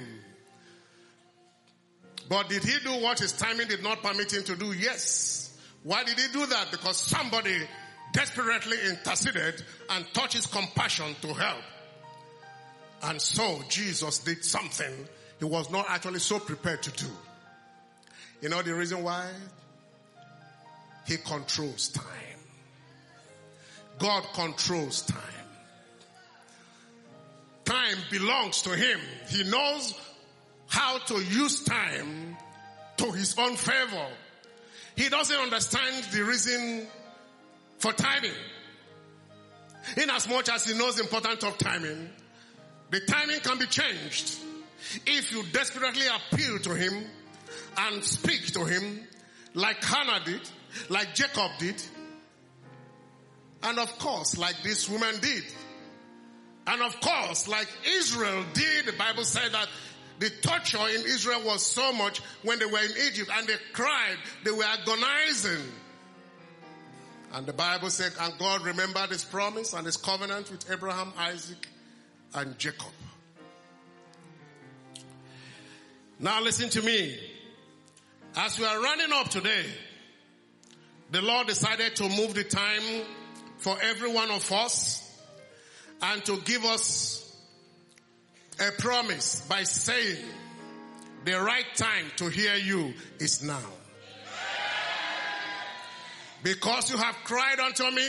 [2.29, 4.73] But did he do what his timing did not permit him to do?
[4.73, 5.57] Yes.
[5.83, 6.71] Why did he do that?
[6.71, 7.57] Because somebody
[8.11, 11.63] desperately interceded and touched his compassion to help.
[13.03, 15.07] And so Jesus did something
[15.39, 17.11] he was not actually so prepared to do.
[18.41, 19.29] You know the reason why?
[21.07, 22.05] He controls time.
[23.97, 25.21] God controls time.
[27.65, 28.99] Time belongs to Him.
[29.29, 29.93] He knows
[30.67, 32.37] how to use time
[32.97, 34.07] to His own favor.
[34.95, 36.87] He doesn't understand the reason
[37.79, 38.31] for timing.
[39.95, 42.09] In as much as He knows the importance of timing,
[42.91, 44.37] the timing can be changed
[45.05, 47.05] if you desperately appeal to Him
[47.77, 49.07] and speak to Him
[49.53, 50.41] like Hannah did,
[50.89, 51.81] like Jacob did,
[53.63, 55.43] and of course, like this woman did.
[56.67, 59.67] And of course, like Israel did, the Bible said that
[60.19, 64.17] the torture in Israel was so much when they were in Egypt and they cried,
[64.43, 65.63] they were agonizing.
[67.33, 71.67] And the Bible said, and God remembered his promise and his covenant with Abraham, Isaac,
[72.33, 72.91] and Jacob.
[76.19, 77.17] Now listen to me.
[78.39, 79.65] As we are running up today,
[81.09, 82.83] the Lord decided to move the time
[83.57, 85.03] for every one of us
[86.03, 87.35] and to give us
[88.59, 90.23] a promise by saying
[91.25, 93.59] the right time to hear you is now.
[96.43, 98.07] Because you have cried unto me,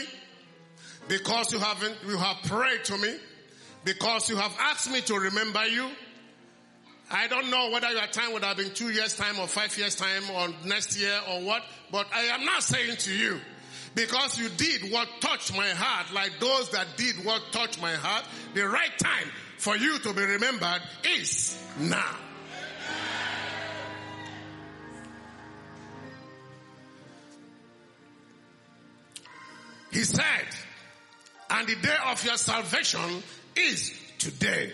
[1.07, 3.15] because you haven't, you have prayed to me,
[3.83, 5.89] because you have asked me to remember you.
[7.11, 9.95] I don't know whether your time would have been two years time or five years
[9.95, 13.39] time or next year or what, but I am not saying to you
[13.95, 18.25] because you did what touched my heart, like those that did what touched my heart,
[18.53, 20.81] the right time for you to be remembered
[21.17, 22.15] is now.
[29.91, 30.45] He said,
[31.49, 33.23] and the day of your salvation
[33.55, 34.71] is today.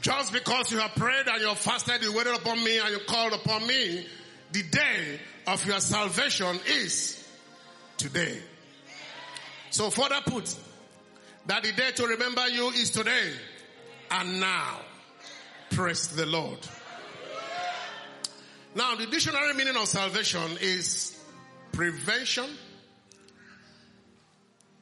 [0.00, 3.00] Just because you have prayed and you have fasted, you waited upon me and you
[3.06, 4.06] called upon me,
[4.52, 7.28] the day of your salvation is
[7.96, 8.38] today.
[9.70, 10.56] So further put,
[11.46, 13.32] that the day to remember you is today
[14.10, 14.80] and now.
[15.70, 16.58] Praise the Lord.
[18.74, 21.16] Now the dictionary meaning of salvation is
[21.72, 22.46] prevention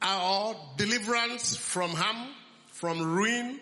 [0.01, 2.29] or deliverance from harm,
[2.67, 3.59] from ruin,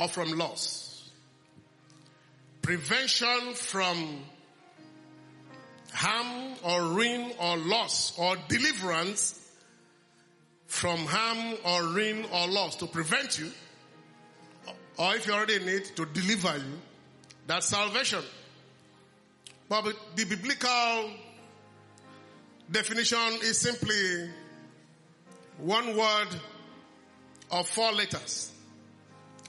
[0.00, 1.10] or from loss.
[2.62, 4.20] Prevention from
[5.92, 9.36] harm or ruin or loss or deliverance
[10.66, 13.50] from harm or ruin or loss to prevent you
[14.96, 16.78] or if you're already need to deliver you
[17.46, 18.22] that's salvation
[19.68, 19.84] but
[20.14, 21.10] the biblical
[22.70, 24.30] definition is simply
[25.58, 26.28] one word
[27.50, 28.52] of four letters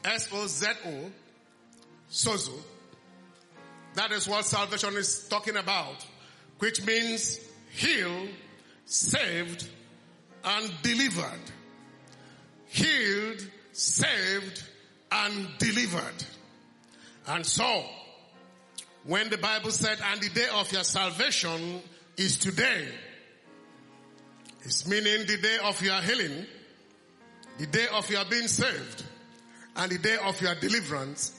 [0.03, 1.11] S-O-Z-O
[2.09, 2.57] sozo
[3.93, 6.05] that is what salvation is talking about
[6.61, 7.39] which means
[7.71, 8.29] healed,
[8.85, 9.67] saved,
[10.43, 11.41] and delivered.
[12.67, 13.41] Healed,
[13.73, 14.63] saved,
[15.11, 16.23] and delivered.
[17.27, 17.83] And so,
[19.05, 21.81] when the Bible said, and the day of your salvation
[22.15, 22.87] is today,
[24.61, 26.45] it's meaning the day of your healing,
[27.57, 29.03] the day of your being saved,
[29.81, 31.33] and the day of your deliverance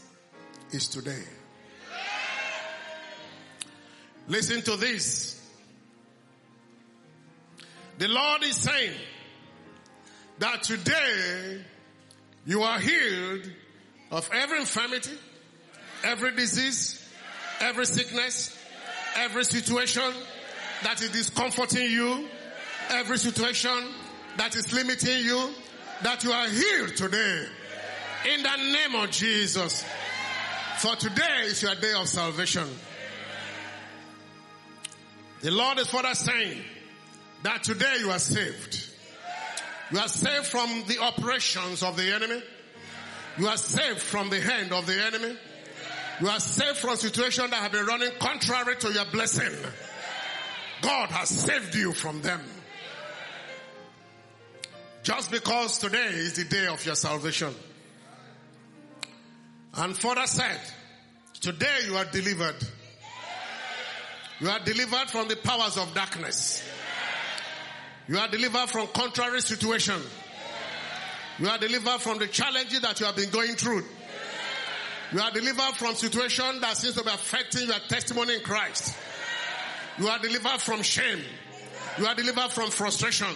[0.73, 1.23] is today.
[4.27, 5.41] Listen to this.
[7.99, 8.97] The Lord is saying
[10.41, 11.63] that today
[12.45, 13.49] you are healed
[14.11, 15.17] of every infirmity,
[16.03, 17.09] every disease,
[17.61, 18.59] every sickness,
[19.19, 20.13] every situation
[20.83, 22.29] that is discomforting you,
[22.91, 23.71] every situation
[24.37, 25.49] that is limiting you,
[26.03, 27.47] that you are healed today.
[28.25, 29.85] In the name of Jesus.
[30.79, 32.69] For today is your day of salvation.
[35.41, 36.61] The Lord is for further saying
[37.43, 38.89] that today you are saved.
[39.91, 42.43] You are saved from the operations of the enemy.
[43.39, 45.37] You are saved from the hand of the enemy.
[46.21, 49.53] You are saved from situations that have been running contrary to your blessing.
[50.81, 52.41] God has saved you from them.
[55.03, 57.53] Just because today is the day of your salvation.
[59.75, 60.61] And further said,
[61.41, 62.57] today you are delivered.
[64.41, 66.63] You are delivered from the powers of darkness.
[68.09, 70.01] You are delivered from contrary situation.
[71.39, 73.85] You are delivered from the challenges that you have been going through.
[75.13, 78.97] You are delivered from situation that seems to be affecting your testimony in Christ.
[79.99, 81.21] You are delivered from shame.
[81.99, 83.29] You are delivered from frustration.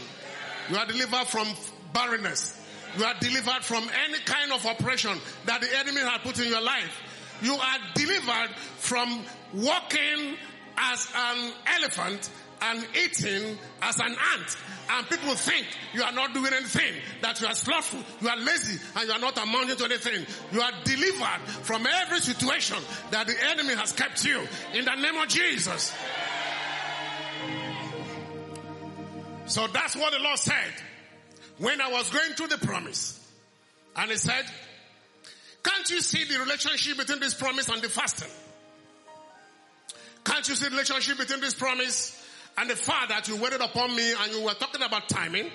[0.71, 1.49] You are delivered from
[1.93, 2.66] barrenness.
[2.99, 6.63] You are delivered from any kind of oppression that the enemy has put in your
[6.63, 7.03] life.
[7.43, 9.25] You are delivered from
[9.55, 10.37] walking
[10.79, 12.31] as an elephant
[12.63, 14.57] and eating as an ant.
[14.89, 18.81] And people think you are not doing anything, that you are slothful, you are lazy,
[18.95, 20.25] and you are not amounting to anything.
[20.53, 22.79] You are delivered from every situation
[23.11, 24.41] that the enemy has kept you
[24.73, 25.95] in the name of Jesus.
[29.47, 30.73] So that's what the Lord said
[31.59, 33.21] when I was going through the promise.
[33.97, 34.45] And he said,
[35.63, 38.31] can't you see the relationship between this promise and the fasting?
[40.25, 42.23] Can't you see the relationship between this promise
[42.59, 45.51] and the fact that you waited upon me and you were talking about timing?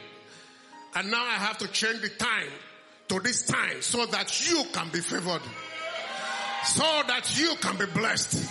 [0.95, 2.49] And now I have to change the time
[3.09, 5.41] to this time so that you can be favored.
[6.65, 8.49] So that you can be blessed.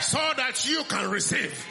[0.00, 1.66] So that you can receive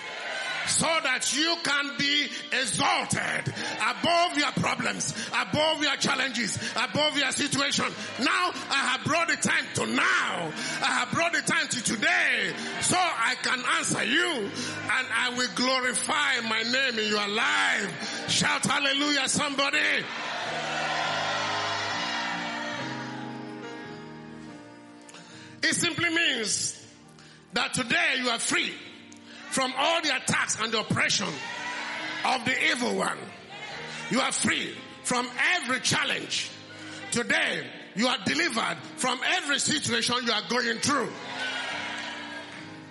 [0.69, 7.85] so that you can be exalted above your problems, above your challenges, above your situation.
[8.19, 10.51] Now I have brought the time to now.
[10.81, 14.49] I have brought the time to today so I can answer you
[14.91, 18.29] and I will glorify my name in your life.
[18.29, 19.77] Shout hallelujah somebody.
[25.61, 26.75] It simply means
[27.53, 28.73] that today you are free
[29.59, 31.27] from all the attacks and the oppression
[32.23, 33.17] of the evil one.
[34.09, 36.49] You are free from every challenge.
[37.11, 41.09] Today, you are delivered from every situation you are going through.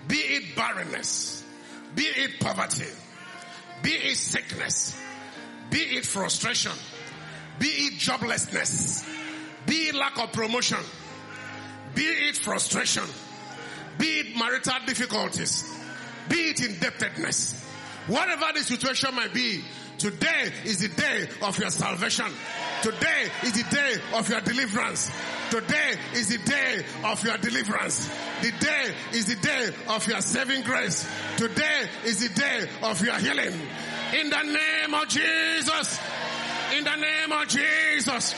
[0.09, 1.43] Be it barrenness,
[1.95, 2.85] be it poverty,
[3.83, 4.95] be it sickness,
[5.71, 6.73] be it frustration,
[7.59, 9.09] be it joblessness,
[9.65, 10.85] be it lack of promotion,
[11.95, 13.05] be it frustration,
[13.97, 15.78] be it marital difficulties,
[16.29, 17.65] be it indebtedness,
[18.07, 19.63] whatever the situation might be,
[19.99, 22.27] today is the day of your salvation.
[22.83, 25.11] Today is the day of your deliverance.
[25.51, 28.09] Today is the day of your deliverance.
[28.43, 31.09] The day is the day of your saving grace.
[31.37, 33.61] Today is the day of your healing.
[34.15, 35.99] In the name of Jesus.
[36.77, 38.35] In the name of Jesus.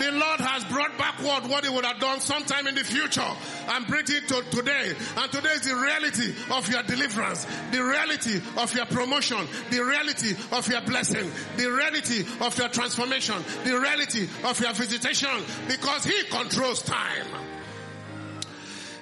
[0.00, 3.26] The Lord has brought backward what he would have done sometime in the future
[3.68, 4.92] and bring it to today.
[5.16, 10.34] And today is the reality of your deliverance, the reality of your promotion, the reality
[10.52, 15.30] of your blessing, the reality of your transformation, the reality of your visitation
[15.68, 17.26] because he controls time.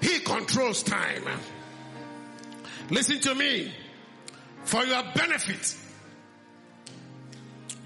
[0.01, 1.24] He controls time.
[2.90, 3.72] Listen to me.
[4.64, 5.76] For your benefit,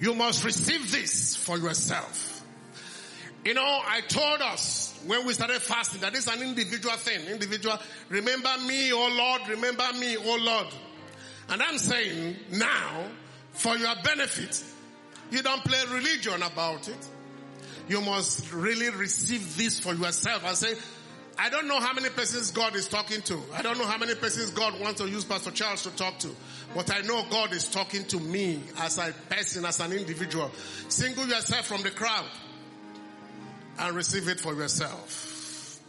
[0.01, 2.26] you must receive this for yourself.
[3.47, 7.29] You know, I told us when we started fasting that it's an individual thing.
[7.29, 7.79] Individual,
[8.09, 10.67] remember me, oh Lord, remember me, oh Lord.
[11.51, 13.07] And I'm saying now,
[13.53, 14.65] for your benefit,
[15.31, 17.09] you don't play religion about it.
[17.89, 20.75] You must really receive this for yourself and say,
[21.39, 23.41] I don't know how many persons God is talking to.
[23.55, 26.31] I don't know how many persons God wants to use Pastor Charles to talk to.
[26.75, 30.51] But I know God is talking to me as a person, as an individual.
[30.89, 32.27] Single yourself from the crowd
[33.79, 35.81] and receive it for yourself.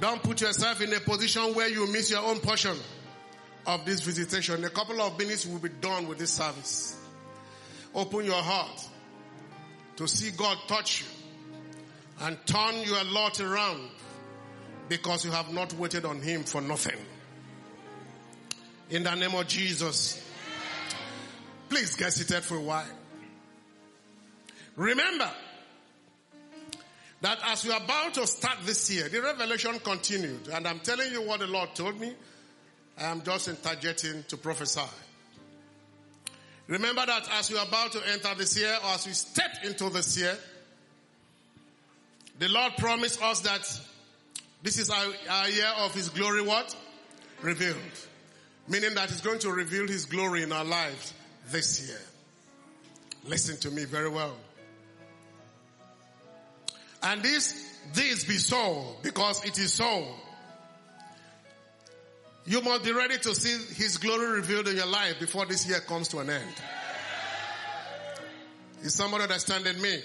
[0.00, 2.76] Don't put yourself in a position where you miss your own portion
[3.66, 4.64] of this visitation.
[4.64, 6.98] A couple of minutes we'll be done with this service.
[7.94, 8.88] Open your heart
[9.96, 11.06] to see God touch you
[12.22, 13.88] and turn your lot around
[14.88, 16.98] because you have not waited on Him for nothing.
[18.90, 20.22] In the name of Jesus,
[21.68, 22.84] please get seated for a while.
[24.76, 25.30] Remember,
[27.22, 30.48] that as we are about to start this year, the revelation continued.
[30.52, 32.12] And I'm telling you what the Lord told me.
[32.98, 34.80] I am just interjecting to prophesy.
[36.66, 39.88] Remember that as we are about to enter this year, or as we step into
[39.88, 40.36] this year,
[42.38, 43.80] the Lord promised us that
[44.62, 46.74] this is our, our year of His glory what?
[47.40, 47.76] Revealed.
[48.68, 51.14] Meaning that He's going to reveal His glory in our lives
[51.50, 52.00] this year.
[53.28, 54.34] Listen to me very well.
[57.02, 60.06] And this, this be so because it is so.
[62.44, 65.80] You must be ready to see His glory revealed in your life before this year
[65.80, 66.54] comes to an end.
[68.82, 70.00] Is somebody understanding me?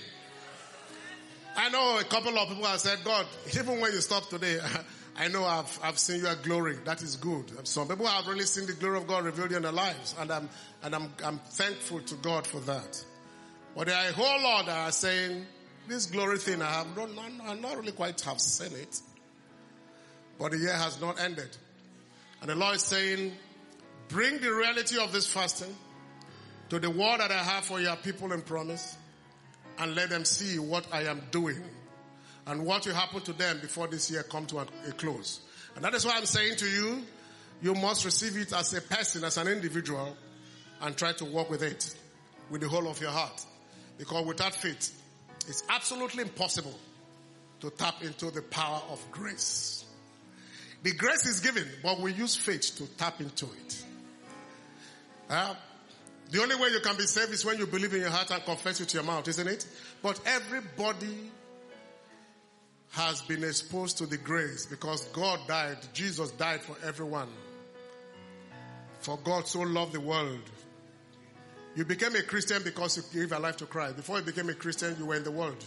[1.55, 3.25] I know a couple of people have said, God,
[3.55, 4.59] even when you stop today,
[5.17, 6.77] I know I've, I've seen your glory.
[6.85, 7.67] That is good.
[7.67, 10.13] Some people have really seen the glory of God revealed in their lives.
[10.19, 10.49] And I'm,
[10.83, 13.03] and I'm, I'm thankful to God for that.
[13.75, 15.47] But there are a whole lot that are saying,
[15.87, 19.01] this glory thing, I have not, not, not really quite have seen it.
[20.39, 21.49] But the year has not ended.
[22.41, 23.33] And the Lord is saying,
[24.09, 25.75] bring the reality of this fasting
[26.69, 28.95] to the word that I have for your people in promise
[29.79, 31.61] and let them see what I am doing
[32.45, 35.41] and what will happen to them before this year come to a, a close.
[35.75, 37.03] And that is why I'm saying to you,
[37.61, 40.15] you must receive it as a person, as an individual,
[40.81, 41.95] and try to work with it
[42.49, 43.45] with the whole of your heart.
[43.97, 45.01] Because without faith,
[45.47, 46.77] it's absolutely impossible
[47.61, 49.85] to tap into the power of grace.
[50.83, 53.83] The grace is given, but we use faith to tap into it.
[55.29, 55.55] Uh,
[56.29, 58.43] the only way you can be saved is when you believe in your heart and
[58.43, 59.65] confess with your mouth, isn't it?
[60.01, 61.31] But everybody
[62.91, 67.29] has been exposed to the grace because God died, Jesus died for everyone.
[68.99, 70.41] For God so loved the world.
[71.77, 73.97] You became a Christian because you gave your life to Christ.
[73.97, 75.63] Before you became a Christian, you were in the world.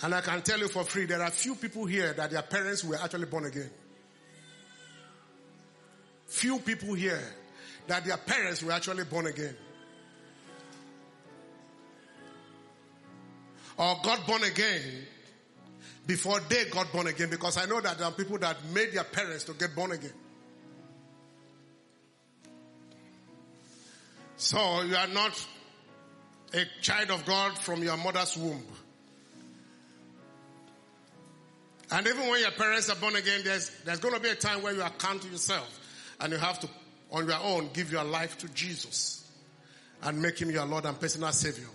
[0.00, 2.84] And I can tell you for free, there are few people here that their parents
[2.84, 3.68] were actually born again.
[6.26, 7.20] Few people here
[7.88, 9.56] that their parents were actually born again.
[13.76, 14.82] Or got born again
[16.06, 19.02] before they got born again because I know that there are people that made their
[19.02, 20.12] parents to get born again.
[24.42, 25.46] So you are not
[26.52, 28.66] a child of God from your mother's womb.
[31.92, 34.60] And even when your parents are born again, there's, there's going to be a time
[34.60, 35.78] where you account to yourself
[36.18, 36.68] and you have to,
[37.12, 39.24] on your own, give your life to Jesus
[40.02, 41.68] and make him your Lord and personal Savior.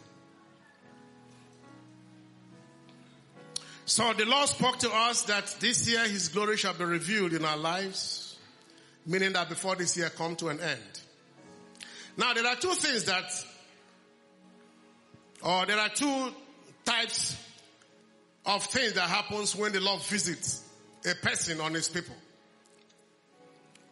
[3.85, 7.45] So the Lord spoke to us that this year His glory shall be revealed in
[7.45, 8.37] our lives,
[9.05, 11.01] meaning that before this year come to an end.
[12.17, 13.31] Now there are two things that,
[15.43, 16.33] or there are two
[16.83, 17.37] types
[18.45, 20.63] of things that happens when the Lord visits
[21.05, 22.15] a person on his people.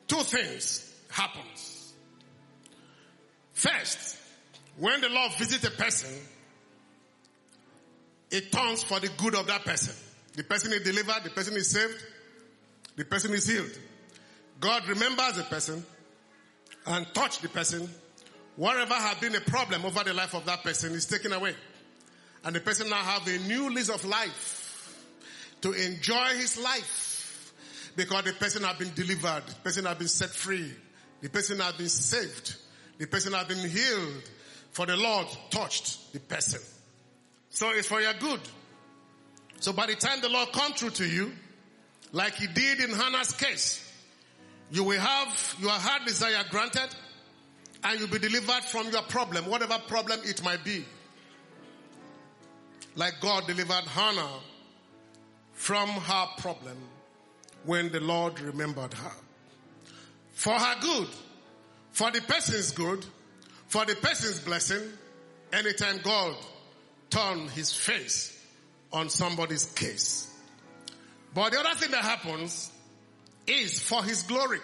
[0.07, 1.93] Two things happens.
[3.53, 4.17] First,
[4.77, 6.09] when the Lord visits a person,
[8.31, 9.95] it turns for the good of that person.
[10.33, 12.03] The person is delivered, the person is saved,
[12.95, 13.77] the person is healed.
[14.59, 15.85] God remembers the person
[16.85, 17.89] and touch the person.
[18.55, 21.55] Whatever had been a problem over the life of that person is taken away.
[22.43, 25.03] And the person now have a new lease of life
[25.61, 27.53] to enjoy his life
[27.95, 30.71] because the person has been delivered, the person has been set free,
[31.21, 32.55] the person has been saved,
[32.97, 34.29] the person has been healed
[34.71, 36.61] for the Lord touched the person.
[37.49, 38.41] So it's for your good.
[39.59, 41.31] So by the time the Lord come through to you,
[42.11, 43.81] like he did in Hannah's case,
[44.71, 46.89] you will have your heart desire granted
[47.85, 50.83] and you'll be delivered from your problem, whatever problem it might be.
[52.95, 54.39] Like God delivered Hannah
[55.53, 56.77] from her problem
[57.63, 59.11] when the Lord remembered her.
[60.33, 61.07] For her good,
[61.91, 63.05] for the person's good,
[63.67, 64.81] for the person's blessing,
[65.53, 66.35] anytime God
[67.11, 68.31] turned his face
[68.91, 70.33] on somebody's case.
[71.35, 72.71] But the other thing that happens
[73.45, 74.59] is for his glory.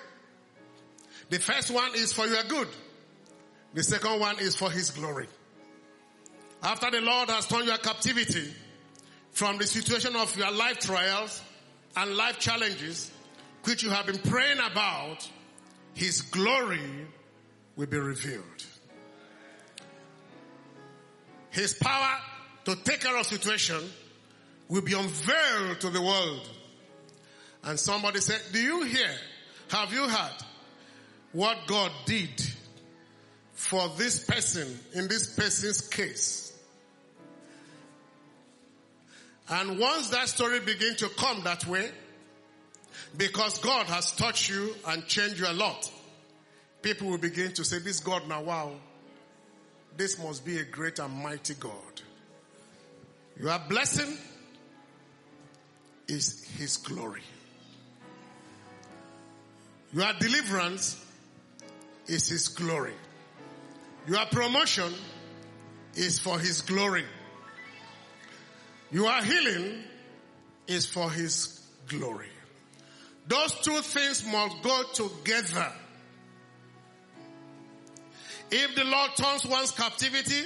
[1.30, 2.68] The first one is for your good.
[3.74, 5.28] The second one is for his glory.
[6.62, 8.54] After the Lord has turned your captivity
[9.32, 11.42] from the situation of your life trials
[11.96, 13.12] and life challenges,
[13.64, 15.28] which you have been praying about,
[15.94, 17.08] his glory
[17.76, 18.44] will be revealed.
[21.50, 22.20] His power
[22.66, 23.82] to take care of situation
[24.68, 26.50] will be unveiled to the world.
[27.64, 29.12] And somebody said, do you hear?
[29.70, 30.38] Have you heard
[31.32, 32.30] what God did
[33.62, 36.52] for this person in this person's case?
[39.50, 41.92] And once that story begins to come that way,
[43.16, 45.92] because God has touched you and changed you a lot,
[46.82, 48.72] people will begin to say, this God now, wow,
[49.96, 52.02] this must be a great and mighty God.
[53.40, 54.18] Your blessing
[56.08, 57.22] is His glory.
[59.94, 61.04] Your deliverance
[62.08, 62.94] is His glory.
[64.08, 64.94] Your promotion
[65.96, 67.06] is for His glory.
[68.92, 69.84] Your healing
[70.68, 72.30] is for His glory.
[73.28, 75.72] Those two things must go together.
[78.50, 80.44] If the Lord turns one's captivity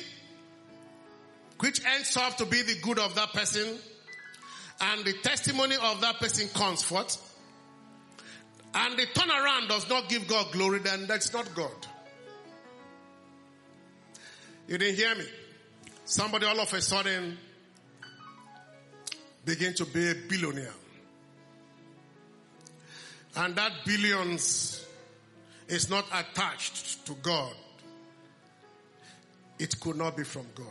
[1.59, 3.77] which ends up to be the good of that person,
[4.81, 7.17] and the testimony of that person comes forth,
[8.73, 11.71] and the turnaround does not give God glory, then that's not God.
[14.67, 15.25] You didn't hear me.
[16.05, 17.37] Somebody all of a sudden
[19.45, 20.73] began to be a billionaire.
[23.35, 24.85] And that billions
[25.67, 27.53] is not attached to God.
[29.59, 30.67] It could not be from God.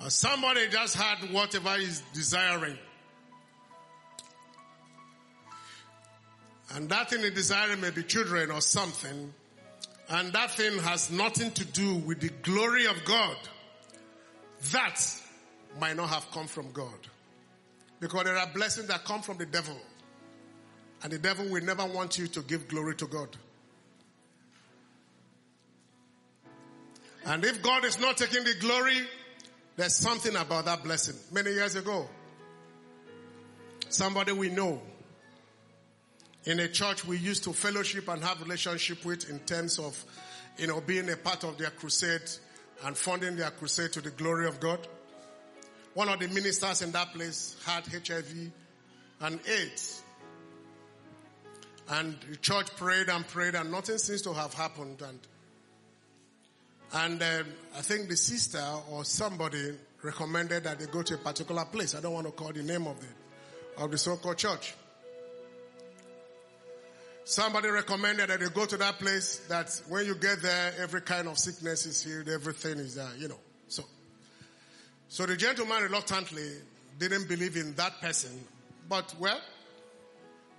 [0.00, 2.78] Uh, somebody just had whatever he's desiring.
[6.74, 9.32] And that thing he desiring may be children or something.
[10.08, 13.36] And that thing has nothing to do with the glory of God.
[14.72, 15.00] That
[15.80, 16.94] might not have come from God.
[17.98, 19.76] Because there are blessings that come from the devil.
[21.02, 23.36] And the devil will never want you to give glory to God.
[27.24, 28.98] And if God is not taking the glory,
[29.76, 31.16] there's something about that blessing.
[31.32, 32.08] Many years ago,
[33.88, 34.80] somebody we know
[36.46, 40.02] in a church we used to fellowship and have relationship with in terms of,
[40.56, 42.22] you know, being a part of their crusade
[42.84, 44.86] and funding their crusade to the glory of God.
[45.94, 48.52] One of the ministers in that place had HIV
[49.22, 50.02] and AIDS.
[51.88, 55.02] And the church prayed and prayed and nothing seems to have happened.
[55.02, 55.18] And,
[56.92, 59.72] and um, I think the sister or somebody
[60.02, 61.96] recommended that they go to a particular place.
[61.96, 64.74] I don't want to call the name of the, of the so-called church.
[67.28, 71.26] Somebody recommended that they go to that place that when you get there, every kind
[71.26, 73.40] of sickness is healed, everything is there, you know.
[73.66, 73.82] So,
[75.08, 76.48] so the gentleman reluctantly
[77.00, 78.30] didn't believe in that person,
[78.88, 79.40] but well,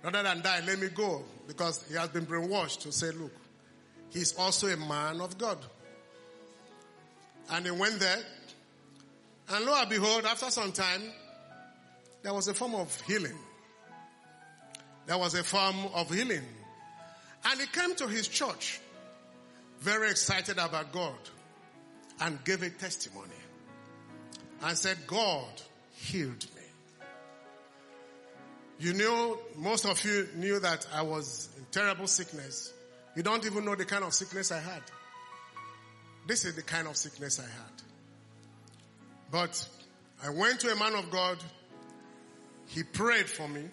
[0.04, 3.32] rather than die, let me go because he has been brainwashed to say, look,
[4.10, 5.56] he's also a man of God.
[7.50, 8.18] And he went there,
[9.48, 11.00] and lo and behold, after some time,
[12.22, 13.38] there was a form of healing.
[15.06, 16.44] There was a form of healing.
[17.50, 18.80] And he came to his church
[19.80, 21.18] very excited about God
[22.20, 23.30] and gave a testimony
[24.62, 25.48] and said, God
[25.92, 26.62] healed me.
[28.80, 32.72] You knew, most of you knew that I was in terrible sickness.
[33.16, 34.82] You don't even know the kind of sickness I had.
[36.26, 37.82] This is the kind of sickness I had.
[39.30, 39.68] But
[40.22, 41.38] I went to a man of God.
[42.66, 43.64] He prayed for me.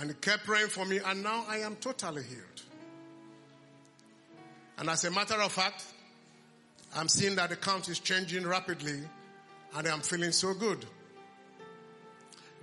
[0.00, 2.62] And kept praying for me, and now I am totally healed.
[4.78, 5.84] And as a matter of fact,
[6.96, 9.00] I'm seeing that the count is changing rapidly,
[9.74, 10.84] and I'm feeling so good.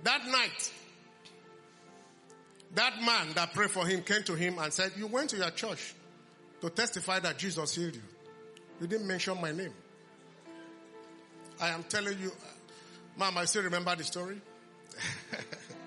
[0.02, 0.72] That night,
[2.74, 5.50] that man that prayed for him came to him and said, You went to your
[5.50, 5.94] church
[6.60, 8.02] to testify that Jesus healed you.
[8.80, 9.74] You didn't mention my name.
[11.60, 12.32] I am telling you,
[13.16, 14.40] Mom, I still remember the story.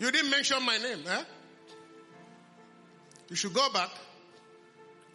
[0.00, 1.22] You didn't mention my name, eh?
[3.28, 3.90] You should go back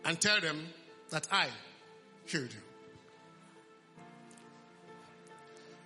[0.05, 0.63] and tell them
[1.09, 1.47] that I
[2.27, 2.61] healed you.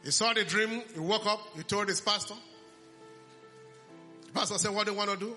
[0.03, 2.35] He saw the dream, he woke up, he told his pastor.
[4.27, 5.35] The pastor said, What do you want to do?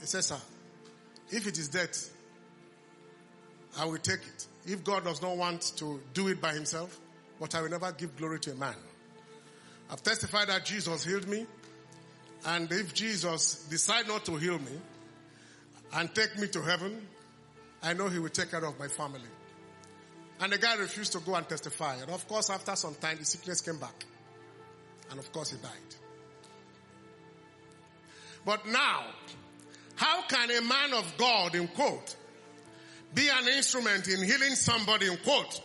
[0.00, 0.38] He said, Sir,
[1.30, 2.10] if it is death,
[3.78, 4.46] I will take it.
[4.66, 6.98] If God does not want to do it by himself,
[7.40, 8.74] but I will never give glory to a man.
[9.90, 11.46] I've testified that Jesus healed me.
[12.46, 14.72] And if Jesus decide not to heal me
[15.94, 17.06] and take me to heaven,
[17.82, 19.28] I know he will take care of my family.
[20.40, 21.96] And the guy refused to go and testify.
[21.96, 24.04] And of course, after some time, the sickness came back.
[25.10, 25.72] And of course, he died.
[28.44, 29.04] But now,
[29.96, 32.14] how can a man of God, in quote,
[33.14, 35.60] be an instrument in healing somebody, in quote,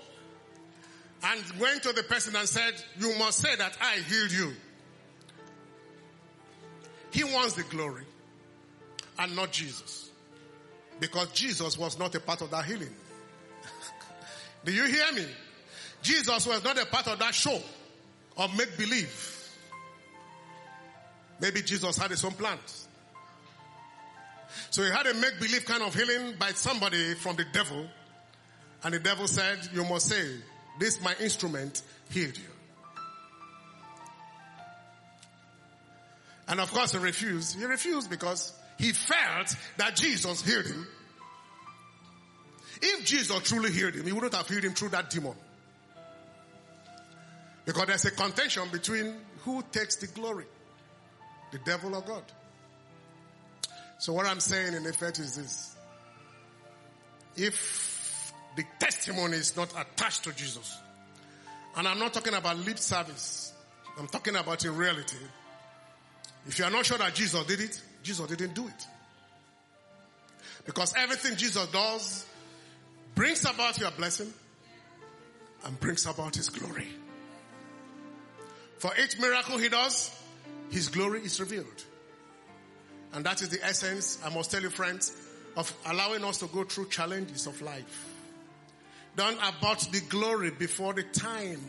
[1.24, 4.54] and went to the person and said, you must say that I healed you.
[7.14, 8.04] He wants the glory
[9.20, 10.10] and not Jesus.
[11.00, 12.94] Because Jesus was not a part of that healing.
[14.66, 15.26] Do you hear me?
[16.02, 17.62] Jesus was not a part of that show
[18.36, 19.30] or make believe.
[21.40, 22.88] Maybe Jesus had his own plans.
[24.72, 27.86] So he had a make believe kind of healing by somebody from the devil.
[28.84, 30.36] And the devil said, you must say,
[30.80, 32.53] this my instrument healed you.
[36.54, 37.58] And of course he refused.
[37.58, 40.88] He refused because he felt that Jesus healed him.
[42.80, 45.34] If Jesus truly healed him, he wouldn't have healed him through that demon.
[47.66, 50.46] Because there's a contention between who takes the glory,
[51.52, 52.24] the devil or God.
[53.98, 55.76] So what I'm saying in effect is this.
[57.36, 60.78] If the testimony is not attached to Jesus.
[61.76, 63.54] And I'm not talking about lip service.
[63.98, 65.18] I'm talking about in reality.
[66.48, 68.88] If you are not sure that Jesus did it, Jesus didn't do it.
[70.66, 72.26] Because everything Jesus does
[73.16, 74.32] brings about your blessing
[75.66, 76.88] and brings about his glory.
[78.80, 80.12] For each miracle he does,
[80.70, 81.84] his glory is revealed.
[83.14, 85.14] And that is the essence, I must tell you friends,
[85.56, 88.10] of allowing us to go through challenges of life.
[89.16, 91.62] Don't abort the glory before the time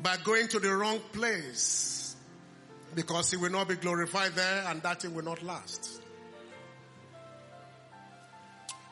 [0.00, 2.03] by going to the wrong place
[2.94, 6.00] because he will not be glorified there and that thing will not last.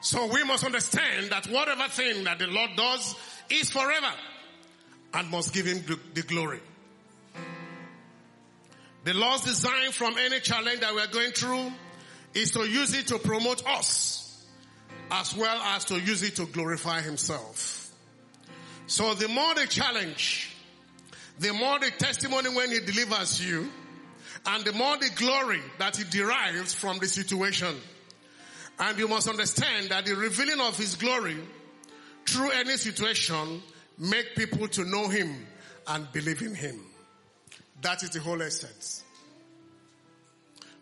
[0.00, 3.14] So we must understand that whatever thing that the Lord does
[3.48, 4.12] is forever
[5.14, 5.84] and must give him
[6.14, 6.60] the glory.
[9.04, 11.72] The Lord's design from any challenge that we're going through
[12.34, 14.44] is to use it to promote us
[15.10, 17.92] as well as to use it to glorify himself.
[18.86, 20.54] So the more the challenge,
[21.38, 23.70] the more the testimony when he delivers you,
[24.46, 27.74] and the more the glory that he derives from the situation.
[28.78, 31.36] And you must understand that the revealing of his glory
[32.26, 33.62] through any situation
[33.98, 35.46] make people to know him
[35.86, 36.80] and believe in him.
[37.82, 39.04] That is the whole essence.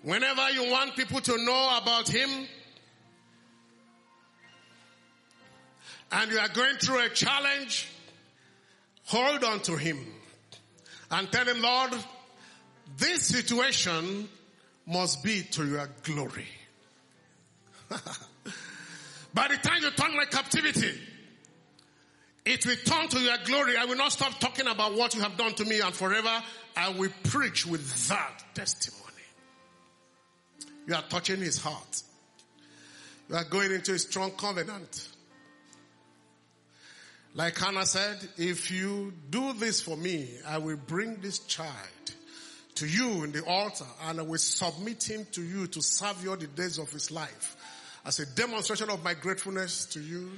[0.03, 2.47] Whenever you want people to know about him,
[6.13, 7.89] and you are going through a challenge,
[9.05, 9.99] hold on to him
[11.11, 11.95] and tell him, Lord,
[13.01, 14.29] this situation
[14.87, 16.47] must be to your glory.
[19.35, 20.93] By the time you turn my captivity,
[22.45, 23.77] it will turn to your glory.
[23.77, 26.43] I will not stop talking about what you have done to me and forever
[26.77, 29.01] I will preach with that testimony.
[30.87, 32.03] You are touching his heart.
[33.29, 35.09] You are going into a strong covenant.
[37.35, 41.71] Like Hannah said, if you do this for me, I will bring this child
[42.81, 46.31] to you in the altar and I will submit him to you to serve you
[46.31, 47.55] all the days of his life
[48.07, 50.31] as a demonstration of my gratefulness to you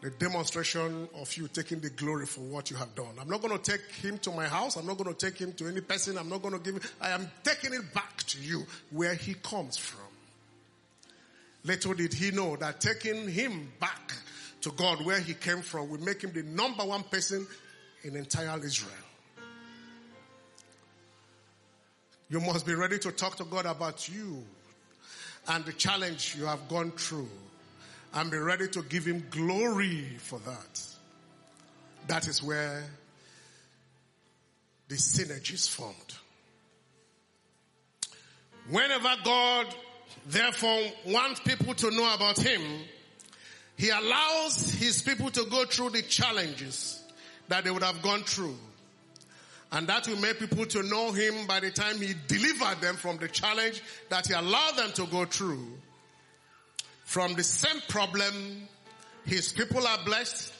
[0.00, 3.10] the demonstration of you taking the glory for what you have done.
[3.20, 4.76] I'm not going to take him to my house.
[4.76, 6.16] I'm not going to take him to any person.
[6.16, 9.34] I'm not going to give him, I am taking it back to you where he
[9.34, 10.00] comes from.
[11.64, 14.14] Little did he know that taking him back
[14.62, 17.46] to God where he came from will make him the number one person
[18.02, 19.05] in entire Israel.
[22.28, 24.44] You must be ready to talk to God about you
[25.48, 27.28] and the challenge you have gone through
[28.14, 30.82] and be ready to give him glory for that.
[32.08, 32.84] That is where
[34.88, 36.14] the synergy is formed.
[38.70, 39.66] Whenever God
[40.26, 42.60] therefore wants people to know about him,
[43.76, 47.00] he allows his people to go through the challenges
[47.48, 48.56] that they would have gone through.
[49.72, 53.18] And that will make people to know him by the time he delivered them from
[53.18, 55.66] the challenge that he allowed them to go through.
[57.04, 58.68] From the same problem,
[59.24, 60.52] his people are blessed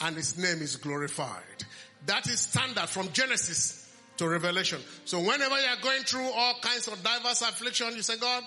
[0.00, 1.64] and his name is glorified.
[2.06, 4.80] That is standard from Genesis to Revelation.
[5.04, 8.44] So whenever you are going through all kinds of diverse affliction, you say, God,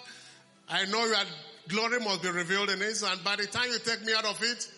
[0.69, 1.17] I know your
[1.67, 4.41] glory must be revealed in this, and by the time you take me out of
[4.41, 4.71] it,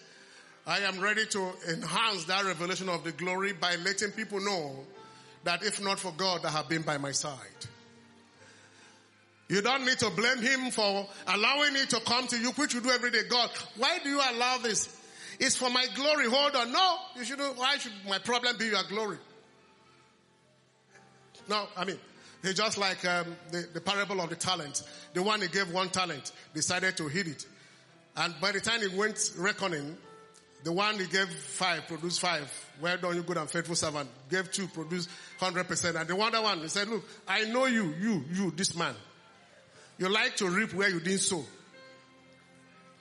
[0.65, 4.85] I am ready to enhance that revelation of the glory by letting people know
[5.43, 7.37] that if not for God, I have been by my side.
[9.47, 12.81] You don't need to blame him for allowing it to come to you, which you
[12.81, 13.21] do every day.
[13.27, 14.95] God, why do you allow this?
[15.39, 16.27] It's for my glory.
[16.29, 16.71] Hold on.
[16.71, 17.39] No, you should.
[17.39, 17.57] Not.
[17.57, 19.17] Why should my problem be your glory?
[21.49, 21.97] No, I mean,
[22.43, 24.83] it's just like um, the, the parable of the talent.
[25.13, 27.45] The one he gave one talent decided to hit it,
[28.17, 29.97] and by the time he went reckoning,
[30.63, 32.51] the one he gave five produced five.
[32.81, 34.09] Well done, you good and faithful servant.
[34.29, 35.95] Gave two, produced hundred percent.
[35.95, 38.95] And the other one, he said, "Look, I know you, you, you, this man.
[39.97, 41.43] You like to reap where you didn't sow.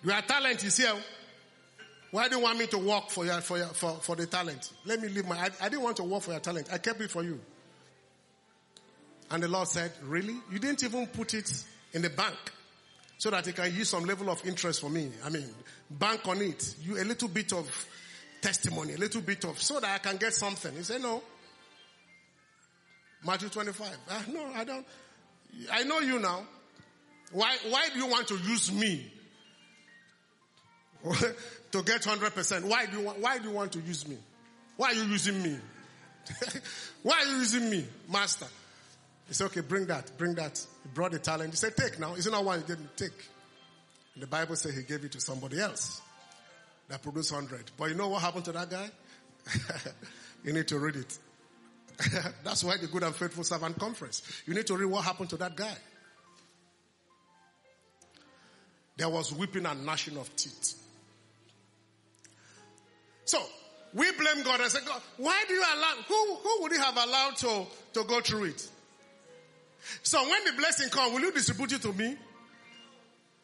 [0.05, 0.89] Your talent is here.
[0.89, 1.01] Eh?
[2.11, 4.73] Why do you want me to work for your, for your, for, for the talent?
[4.85, 6.69] Let me leave my, I, I didn't want to work for your talent.
[6.73, 7.39] I kept it for you.
[9.31, 10.35] And the Lord said, really?
[10.51, 12.37] You didn't even put it in the bank
[13.19, 15.11] so that it can use some level of interest for me.
[15.25, 15.45] I mean,
[15.91, 16.77] bank on it.
[16.83, 17.69] You, a little bit of
[18.41, 20.75] testimony, a little bit of, so that I can get something.
[20.75, 21.23] He said, no.
[23.27, 23.89] Matthew 25.
[24.09, 24.87] Ah, no, I don't.
[25.73, 26.45] I know you now.
[27.33, 29.13] Why, why do you want to use me
[31.73, 32.65] to get 100%?
[32.65, 34.17] Why do you why do you want to use me?
[34.77, 35.59] Why are you using me?
[37.03, 38.47] why are you using me, master?
[39.29, 40.59] He said, okay, bring that, bring that.
[40.83, 41.51] He brought the talent.
[41.51, 42.15] He said, take now.
[42.15, 43.13] Is it not one you didn't take?
[44.15, 46.01] And the Bible says he gave it to somebody else.
[46.89, 47.71] that produced 100.
[47.77, 48.89] But you know what happened to that guy?
[50.45, 51.19] you need to read it.
[52.45, 54.23] That's why the Good and Faithful Servant Conference.
[54.47, 55.77] You need to read what happened to that guy.
[58.97, 60.75] There was weeping and gnashing of teeth.
[63.27, 63.39] So,
[63.93, 66.97] we blame God and say, God, why do you allow, who, who would you have
[66.97, 68.69] allowed to, to go through it?
[70.03, 72.17] So when the blessing comes, will you distribute it to me?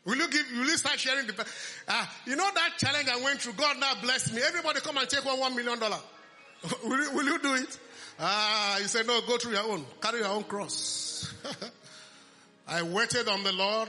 [0.04, 1.46] Will you give, will you start sharing the,
[1.88, 4.42] uh, you know that challenge I went through, God now blessed me.
[4.46, 5.98] Everybody come and take one one million dollar.
[6.84, 7.78] will, you, will you do it?
[8.20, 9.84] Ah, he said, no, go through your own.
[10.00, 11.32] Carry your own cross.
[12.68, 13.88] I waited on the Lord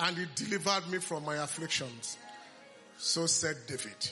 [0.00, 2.18] and he delivered me from my afflictions.
[2.98, 4.10] So said David.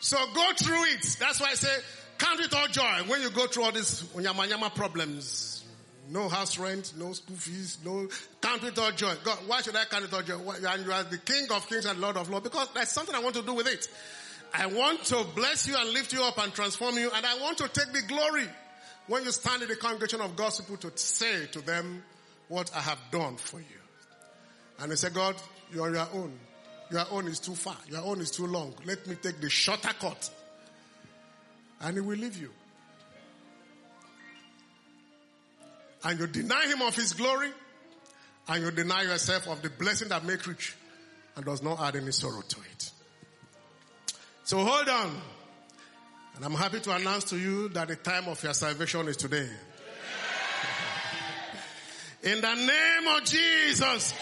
[0.00, 1.16] So go through it.
[1.18, 1.74] That's why I say,
[2.22, 5.64] count it all joy when you go through all these yama yama problems.
[6.08, 8.08] No house rent, no school fees, no,
[8.40, 9.14] count it all joy.
[9.24, 10.34] God, why should I count it all joy?
[10.36, 13.20] And you are the King of kings and Lord of lords because there's something I
[13.20, 13.88] want to do with it.
[14.52, 17.58] I want to bless you and lift you up and transform you and I want
[17.58, 18.46] to take the glory
[19.06, 22.02] when you stand in the congregation of God's people to say to them
[22.48, 23.80] what I have done for you.
[24.80, 25.36] And they say, God,
[25.72, 26.38] you're your own.
[26.90, 27.76] Your own is too far.
[27.88, 28.74] Your own is too long.
[28.84, 30.30] Let me take the shorter cut.
[31.82, 32.50] And he will leave you.
[36.04, 37.50] And you deny him of his glory.
[38.48, 40.76] And you deny yourself of the blessing that makes rich
[41.36, 42.90] and does not add any sorrow to it.
[44.44, 45.10] So hold on.
[46.36, 49.48] And I'm happy to announce to you that the time of your salvation is today.
[52.22, 54.14] In the name of Jesus.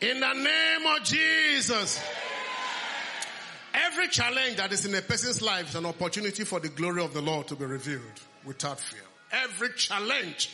[0.00, 2.02] In the name of Jesus.
[3.92, 7.12] Every challenge that is in a person's life is an opportunity for the glory of
[7.12, 8.00] the Lord to be revealed
[8.42, 9.02] without fear.
[9.30, 10.50] Every challenge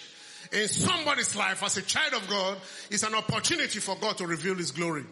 [0.51, 2.59] in somebody's life as a child of God
[2.91, 5.05] is an opportunity for God to reveal His glory.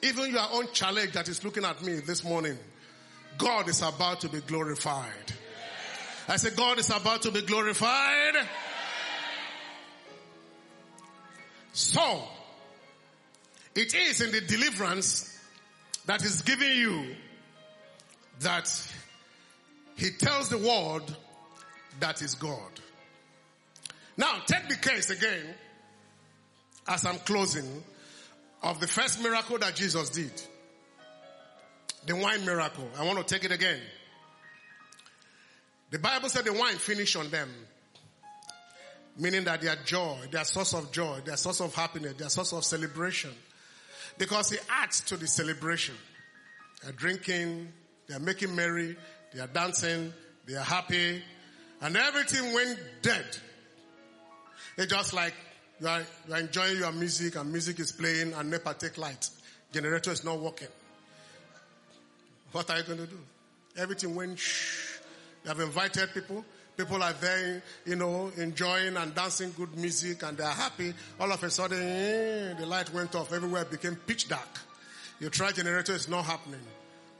[0.00, 2.56] Even your own challenge that is looking at me this morning,
[3.36, 5.34] God is about to be glorified.
[6.28, 8.36] I said, God is about to be glorified.
[11.72, 12.22] So,
[13.74, 15.38] it is in the deliverance
[16.06, 17.16] that is giving you
[18.40, 18.94] that
[19.96, 21.14] he tells the world
[22.00, 22.80] that is God.
[24.16, 25.46] Now, take the case again
[26.88, 27.82] as I'm closing
[28.62, 30.32] of the first miracle that Jesus did.
[32.06, 32.88] The wine miracle.
[32.98, 33.80] I want to take it again.
[35.90, 37.50] The Bible said the wine finished on them.
[39.18, 42.64] Meaning that their joy, their source of joy, their source of happiness, their source of
[42.64, 43.32] celebration.
[44.16, 45.94] Because he adds to the celebration.
[46.82, 47.72] They're drinking,
[48.10, 48.96] they're making merry,
[49.32, 50.12] they are dancing,
[50.44, 51.22] they are happy,
[51.80, 53.24] and everything went dead.
[54.76, 55.32] It's just like
[55.80, 59.30] you are, you are enjoying your music and music is playing and NEPA take light.
[59.72, 60.66] Generator is not working.
[62.50, 63.18] What are you going to do?
[63.76, 64.98] Everything went shh.
[65.44, 66.44] You have invited people.
[66.76, 70.92] People are there, you know, enjoying and dancing good music and they are happy.
[71.20, 73.32] All of a sudden, eh, the light went off.
[73.32, 74.48] Everywhere became pitch dark.
[75.20, 76.60] You try generator, is not happening.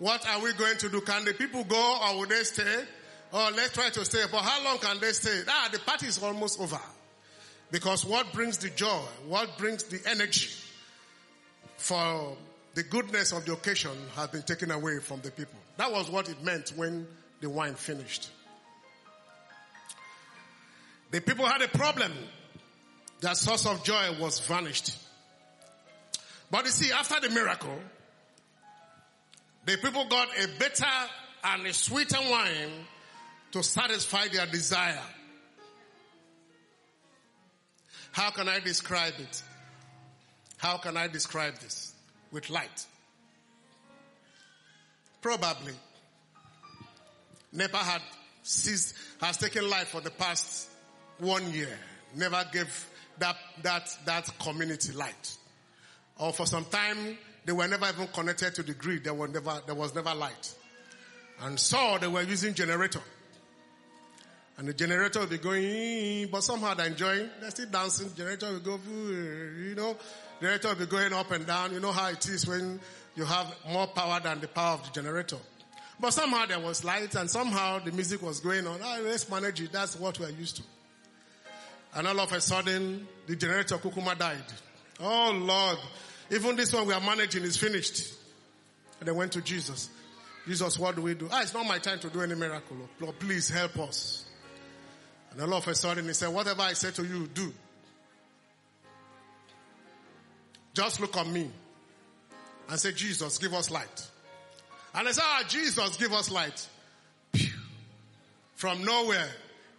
[0.00, 1.02] What are we going to do?
[1.02, 2.84] Can the people go or will they stay?
[3.32, 4.24] Oh, let's try to stay.
[4.32, 5.42] But how long can they stay?
[5.46, 6.80] Ah, the party is almost over.
[7.70, 10.48] Because what brings the joy, what brings the energy
[11.76, 12.36] for
[12.74, 15.58] the goodness of the occasion has been taken away from the people.
[15.76, 17.06] That was what it meant when
[17.40, 18.30] the wine finished.
[21.10, 22.12] The people had a problem.
[23.20, 24.96] Their source of joy was vanished.
[26.50, 27.78] But you see, after the miracle,
[29.70, 30.84] the people got a better
[31.44, 32.86] and a sweeter wine
[33.52, 34.98] to satisfy their desire.
[38.10, 39.42] How can I describe it?
[40.56, 41.94] How can I describe this?
[42.32, 42.86] With light.
[45.22, 45.74] Probably.
[47.52, 48.02] NEPA had
[48.42, 50.68] ceased, has taken life for the past
[51.18, 51.78] one year.
[52.16, 55.36] Never gave that, that, that community light.
[56.18, 59.04] Or for some time, they were never even connected to the grid.
[59.04, 60.54] There, were never, there was never light.
[61.42, 63.00] And so they were using generator.
[64.58, 67.30] And the generator will be going, but somehow they're enjoying.
[67.40, 68.14] They're still dancing.
[68.14, 69.96] Generator will go, you know,
[70.38, 71.72] generator will be going up and down.
[71.72, 72.78] You know how it is when
[73.16, 75.38] you have more power than the power of the generator.
[75.98, 78.80] But somehow there was light and somehow the music was going on.
[78.82, 79.72] Ah, let's manage it.
[79.72, 80.62] That's what we're used to.
[81.94, 84.44] And all of a sudden, the generator Kukuma died.
[85.00, 85.78] Oh Lord,
[86.30, 88.14] even this one we are managing is finished.
[88.98, 89.90] And they went to Jesus.
[90.46, 91.28] Jesus, what do we do?
[91.30, 92.76] Ah, it's not my time to do any miracle.
[92.98, 94.24] Lord, please help us.
[95.32, 97.52] And all of a sudden he said, whatever I say to you, do.
[100.74, 101.50] Just look on me.
[102.70, 104.08] and say, Jesus, give us light.
[104.94, 106.68] And they said, ah, Jesus, give us light.
[108.54, 109.28] From nowhere,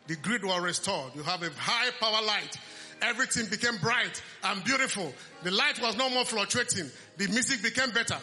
[0.07, 1.13] the grid was restored.
[1.15, 2.57] You have a high power light.
[3.01, 5.13] Everything became bright and beautiful.
[5.43, 6.89] The light was no more fluctuating.
[7.17, 8.17] The music became better.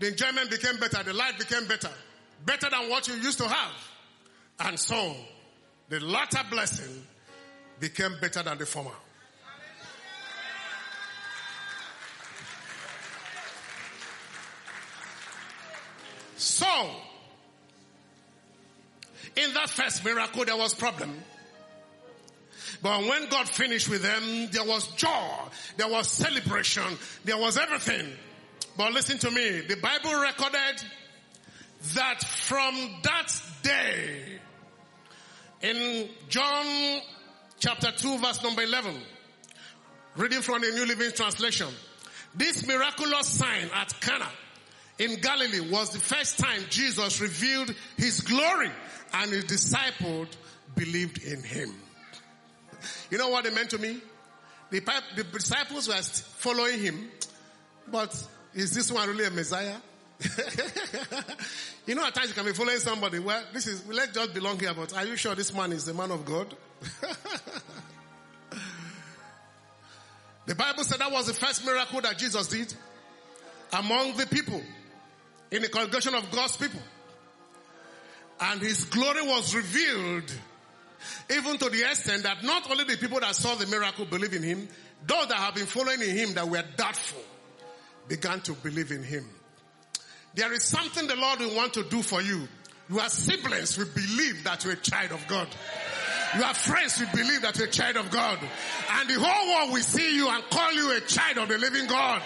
[0.00, 1.02] The enjoyment became better.
[1.02, 1.90] The light became better.
[2.44, 3.72] Better than what you used to have.
[4.60, 5.14] And so,
[5.88, 7.04] the latter blessing
[7.78, 8.90] became better than the former.
[16.36, 16.90] So,
[19.36, 21.14] in that first miracle, there was problem.
[22.84, 25.30] But when God finished with them, there was joy,
[25.78, 26.84] there was celebration,
[27.24, 28.06] there was everything.
[28.76, 30.84] But listen to me, the Bible recorded
[31.94, 32.74] that from
[33.04, 34.38] that day,
[35.62, 37.00] in John
[37.58, 39.00] chapter 2 verse number 11,
[40.16, 41.68] reading from the New Living Translation,
[42.34, 44.28] this miraculous sign at Cana
[44.98, 48.70] in Galilee was the first time Jesus revealed his glory
[49.14, 50.28] and his disciples
[50.76, 51.74] believed in him.
[53.10, 54.00] You know what it meant to me?
[54.70, 54.80] The,
[55.16, 57.10] the disciples were following him,
[57.90, 58.14] but
[58.54, 59.76] is this one really a Messiah?
[61.86, 63.18] you know, at times you can be following somebody.
[63.18, 65.94] Well, this is, let's just belong here, but are you sure this man is the
[65.94, 66.54] man of God?
[70.46, 72.72] the Bible said that was the first miracle that Jesus did
[73.72, 74.62] among the people
[75.50, 76.80] in the congregation of God's people.
[78.40, 80.32] And his glory was revealed
[81.30, 84.42] even to the extent that not only the people that saw the miracle believe in
[84.42, 84.68] him,
[85.06, 87.22] those that have been following in him that were doubtful
[88.08, 89.28] began to believe in him.
[90.34, 92.48] There is something the Lord will want to do for you.
[92.90, 95.48] Your siblings will believe that you're a child of God.
[96.36, 98.38] Your friends will believe that you're a child of God.
[98.90, 101.86] And the whole world will see you and call you a child of the living
[101.86, 102.20] God.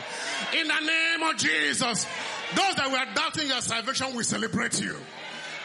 [0.59, 2.07] In the name of Jesus.
[2.57, 4.97] Those that were doubting your salvation will celebrate you.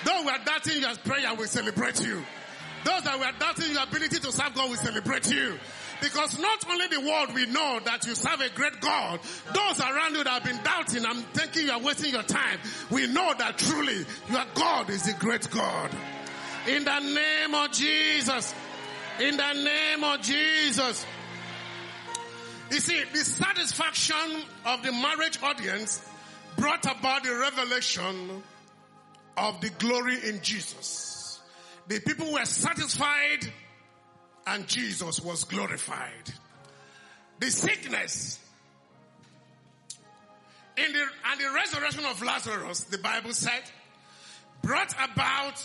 [0.03, 2.23] Those who are doubting your prayer will celebrate you.
[2.83, 5.57] Those that were doubting your ability to serve God will celebrate you.
[6.01, 9.19] Because not only the world will know that you serve a great God,
[9.53, 12.59] those around you that have been doubting and thinking you are wasting your time,
[12.89, 15.91] we know that truly your God is a great God.
[16.67, 18.53] In the name of Jesus.
[19.19, 21.05] In the name of Jesus.
[22.71, 26.03] You see, the satisfaction of the marriage audience
[26.57, 28.43] brought about the revelation
[29.37, 31.12] of the glory in Jesus.
[31.87, 33.51] The people were satisfied
[34.47, 36.33] and Jesus was glorified.
[37.39, 38.39] The sickness
[40.77, 43.61] in the, and the resurrection of Lazarus, the Bible said,
[44.61, 45.61] brought about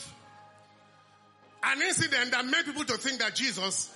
[1.62, 3.90] an incident that made people to think that Jesus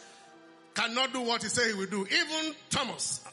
[0.74, 2.06] cannot do what he said he will do.
[2.06, 3.24] Even Thomas,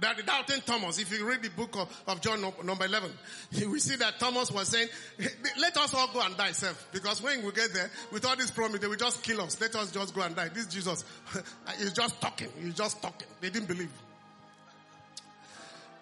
[0.00, 3.10] that the doubting Thomas, if you read the book of, of John number 11,
[3.70, 4.88] we see that Thomas was saying,
[5.58, 6.88] let us all go and die self.
[6.92, 9.60] Because when we get there, with all this promise, they will just kill us.
[9.60, 10.48] Let us just go and die.
[10.48, 11.04] This Jesus
[11.80, 12.48] is just talking.
[12.62, 13.28] He's just talking.
[13.40, 13.92] They didn't believe.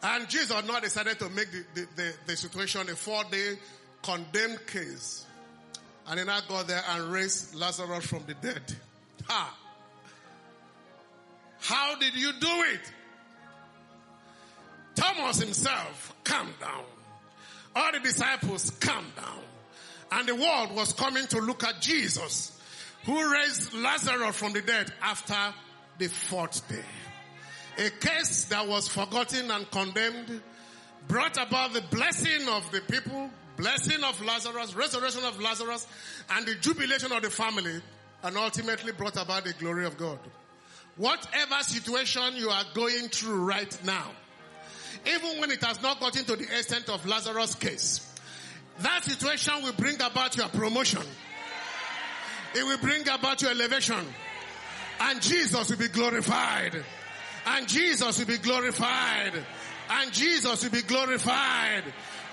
[0.03, 3.55] And Jesus now decided to make the, the, the, the situation a four day
[4.03, 5.25] condemned case.
[6.07, 8.63] And then I go there and raised Lazarus from the dead.
[9.27, 9.59] Ha!
[11.61, 12.93] How did you do it?
[14.99, 16.85] Thomas himself calmed down.
[17.77, 19.39] All the disciples calmed down.
[20.11, 22.59] And the world was coming to look at Jesus,
[23.05, 25.37] who raised Lazarus from the dead after
[25.99, 26.83] the fourth day.
[27.87, 30.43] A case that was forgotten and condemned
[31.07, 35.87] brought about the blessing of the people, blessing of Lazarus, resurrection of Lazarus,
[36.31, 37.81] and the jubilation of the family,
[38.25, 40.19] and ultimately brought about the glory of God.
[40.97, 44.11] Whatever situation you are going through right now,
[45.15, 48.05] even when it has not gotten to the extent of Lazarus' case.
[48.81, 51.03] That situation will bring about your promotion.
[52.55, 54.05] It will bring about your elevation.
[55.01, 56.85] And Jesus will be glorified.
[57.47, 59.33] And Jesus will be glorified.
[59.91, 61.85] And Jesus will be glorified.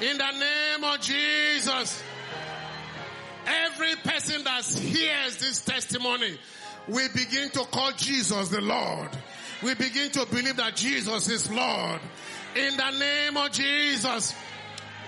[0.01, 2.03] In the name of Jesus.
[3.47, 6.38] Every person that hears this testimony
[6.88, 9.09] will begin to call Jesus the Lord.
[9.63, 12.01] We begin to believe that Jesus is Lord.
[12.56, 14.34] In the name of Jesus.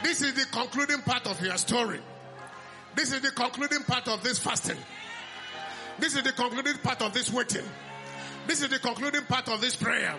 [0.04, 2.02] This is the concluding part of your story.
[2.96, 4.78] This is the concluding part of this fasting.
[5.98, 7.66] This is the concluding part of this waiting.
[8.48, 10.16] This is the concluding part of this prayer.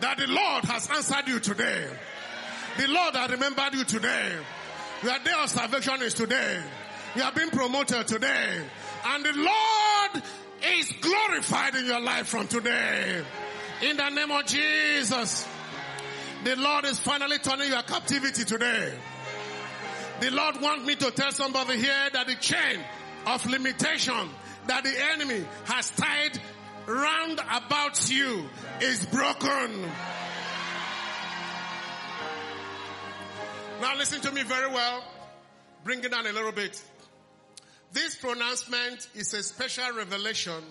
[0.00, 1.88] That the Lord has answered you today.
[2.78, 4.32] The Lord has remembered you today.
[5.02, 6.60] Your day of salvation is today.
[7.14, 8.60] You have been promoted today.
[9.06, 10.24] And the Lord
[10.78, 13.22] is glorified in your life from today.
[13.82, 15.46] In the name of Jesus.
[16.42, 18.94] The Lord is finally turning your captivity today.
[20.20, 22.80] The Lord wants me to tell somebody here that the chain
[23.26, 24.30] of limitation
[24.66, 26.38] that the enemy has tied
[26.86, 28.48] round about you
[28.80, 29.82] is broken.
[33.82, 35.04] Now listen to me very well.
[35.84, 36.82] Bring it down a little bit.
[37.92, 40.62] This pronouncement is a special revelation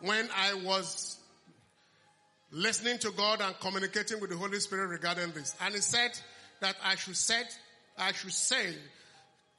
[0.00, 1.18] when I was
[2.52, 5.56] listening to God and communicating with the Holy Spirit regarding this.
[5.64, 6.10] And he said
[6.60, 7.42] that I should say,
[7.98, 8.74] I should say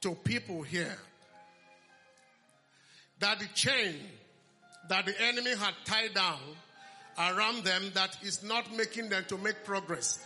[0.02, 0.96] to people here
[3.18, 3.96] that the chain
[4.88, 6.38] that the enemy had tied down
[7.18, 10.24] around them that is not making them to make progress.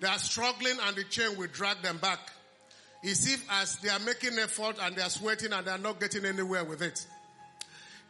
[0.00, 2.18] They are struggling and the chain will drag them back.
[3.02, 6.00] It's if as they are making effort and they are sweating and they are not
[6.00, 7.06] getting anywhere with it.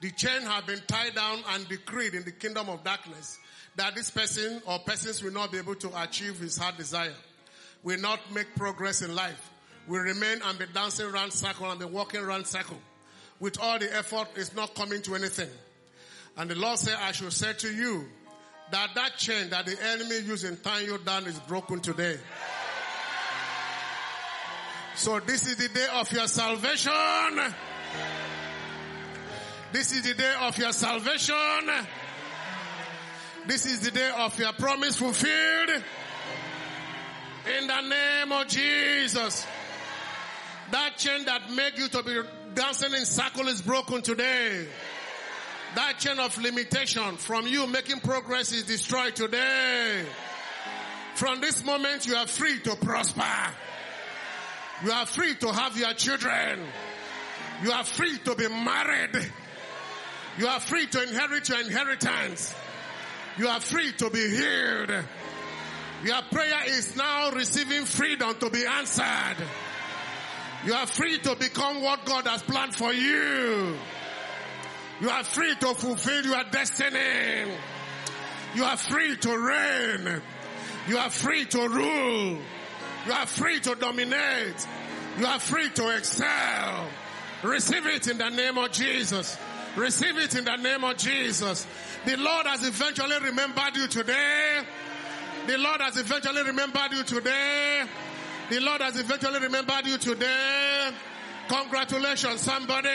[0.01, 3.39] The chain have been tied down and decreed in the kingdom of darkness
[3.77, 7.13] that this person or persons will not be able to achieve his heart desire,
[7.83, 9.51] will not make progress in life,
[9.87, 12.79] will remain and be dancing round circle and be walking round circle.
[13.39, 15.51] With all the effort, it's not coming to anything.
[16.39, 18.07] And the Lord said, I should say to you
[18.71, 22.19] that that chain that the enemy used in tying you down is broken today.
[24.97, 26.93] So this is the day of your salvation.
[29.73, 31.35] This is the day of your salvation.
[33.47, 35.71] This is the day of your promise fulfilled.
[37.57, 39.47] In the name of Jesus.
[40.73, 42.21] That chain that make you to be
[42.55, 44.67] dancing in circle is broken today.
[45.77, 50.05] That chain of limitation from you making progress is destroyed today.
[51.15, 53.23] From this moment you are free to prosper.
[54.85, 56.61] You are free to have your children.
[57.63, 59.31] You are free to be married.
[60.37, 62.53] You are free to inherit your inheritance.
[63.39, 65.05] You are free to be healed.
[66.05, 69.37] Your prayer is now receiving freedom to be answered.
[70.65, 73.77] You are free to become what God has planned for you.
[75.01, 77.53] You are free to fulfill your destiny.
[78.55, 80.23] You are free to reign.
[80.89, 82.39] You are free to rule.
[83.07, 84.67] You are free to dominate.
[85.19, 86.89] You are free to excel.
[87.43, 89.37] Receive it in the name of Jesus.
[89.77, 91.67] Receive it in the name of Jesus.
[92.07, 94.63] The Lord has eventually remembered you today.
[95.47, 97.85] The Lord has eventually remembered you today.
[98.49, 100.91] The Lord has eventually remembered you today.
[101.49, 102.89] Congratulations, somebody.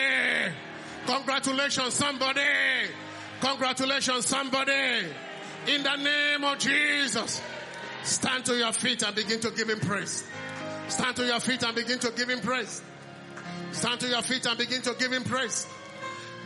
[1.06, 2.40] Congratulations, somebody.
[3.40, 5.06] Congratulations, somebody.
[5.68, 7.40] In the name of Jesus.
[8.02, 10.26] Stand to your feet and begin to give him praise.
[10.88, 12.82] Stand to your feet and begin to give him praise.
[13.70, 15.66] Stand to your feet and begin to give him praise.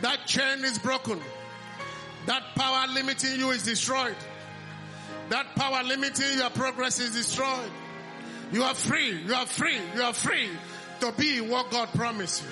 [0.01, 1.19] That chain is broken.
[2.25, 4.15] That power limiting you is destroyed.
[5.29, 7.71] That power limiting your progress is destroyed.
[8.51, 9.23] You are free.
[9.23, 9.77] You are free.
[9.95, 10.49] You are free
[11.01, 12.49] to be what God promised you.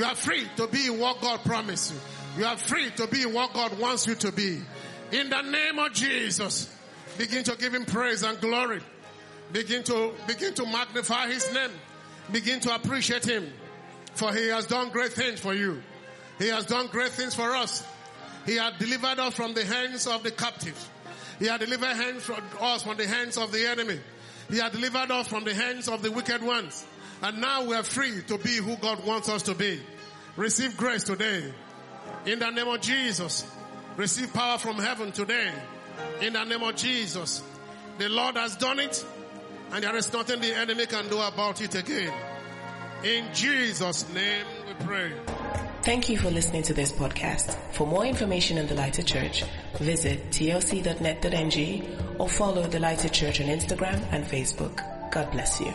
[0.00, 1.98] You are free to be what God promised you.
[2.38, 4.60] You are free to be what God wants you to be.
[5.10, 6.74] In the name of Jesus,
[7.16, 8.80] begin to give him praise and glory.
[9.52, 11.70] Begin to, begin to magnify his name.
[12.30, 13.50] Begin to appreciate him.
[14.14, 15.82] For he has done great things for you.
[16.38, 17.84] He has done great things for us.
[18.46, 20.90] He has delivered us from the hands of the captive.
[21.38, 21.96] He has delivered
[22.60, 23.98] us from the hands of the enemy.
[24.48, 26.86] He has delivered us from the hands of the wicked ones.
[27.22, 29.80] And now we are free to be who God wants us to be.
[30.36, 31.52] Receive grace today.
[32.26, 33.44] In the name of Jesus.
[33.96, 35.52] Receive power from heaven today.
[36.20, 37.42] In the name of Jesus.
[37.98, 39.04] The Lord has done it.
[39.72, 42.12] And there is nothing the enemy can do about it again.
[43.04, 44.46] In Jesus' name
[44.80, 45.12] pray.
[45.82, 47.56] Thank you for listening to this podcast.
[47.72, 49.44] For more information on the Lighted Church,
[49.78, 54.82] visit tlc.net.ng or follow the Lighted Church on Instagram and Facebook.
[55.10, 55.72] God bless you.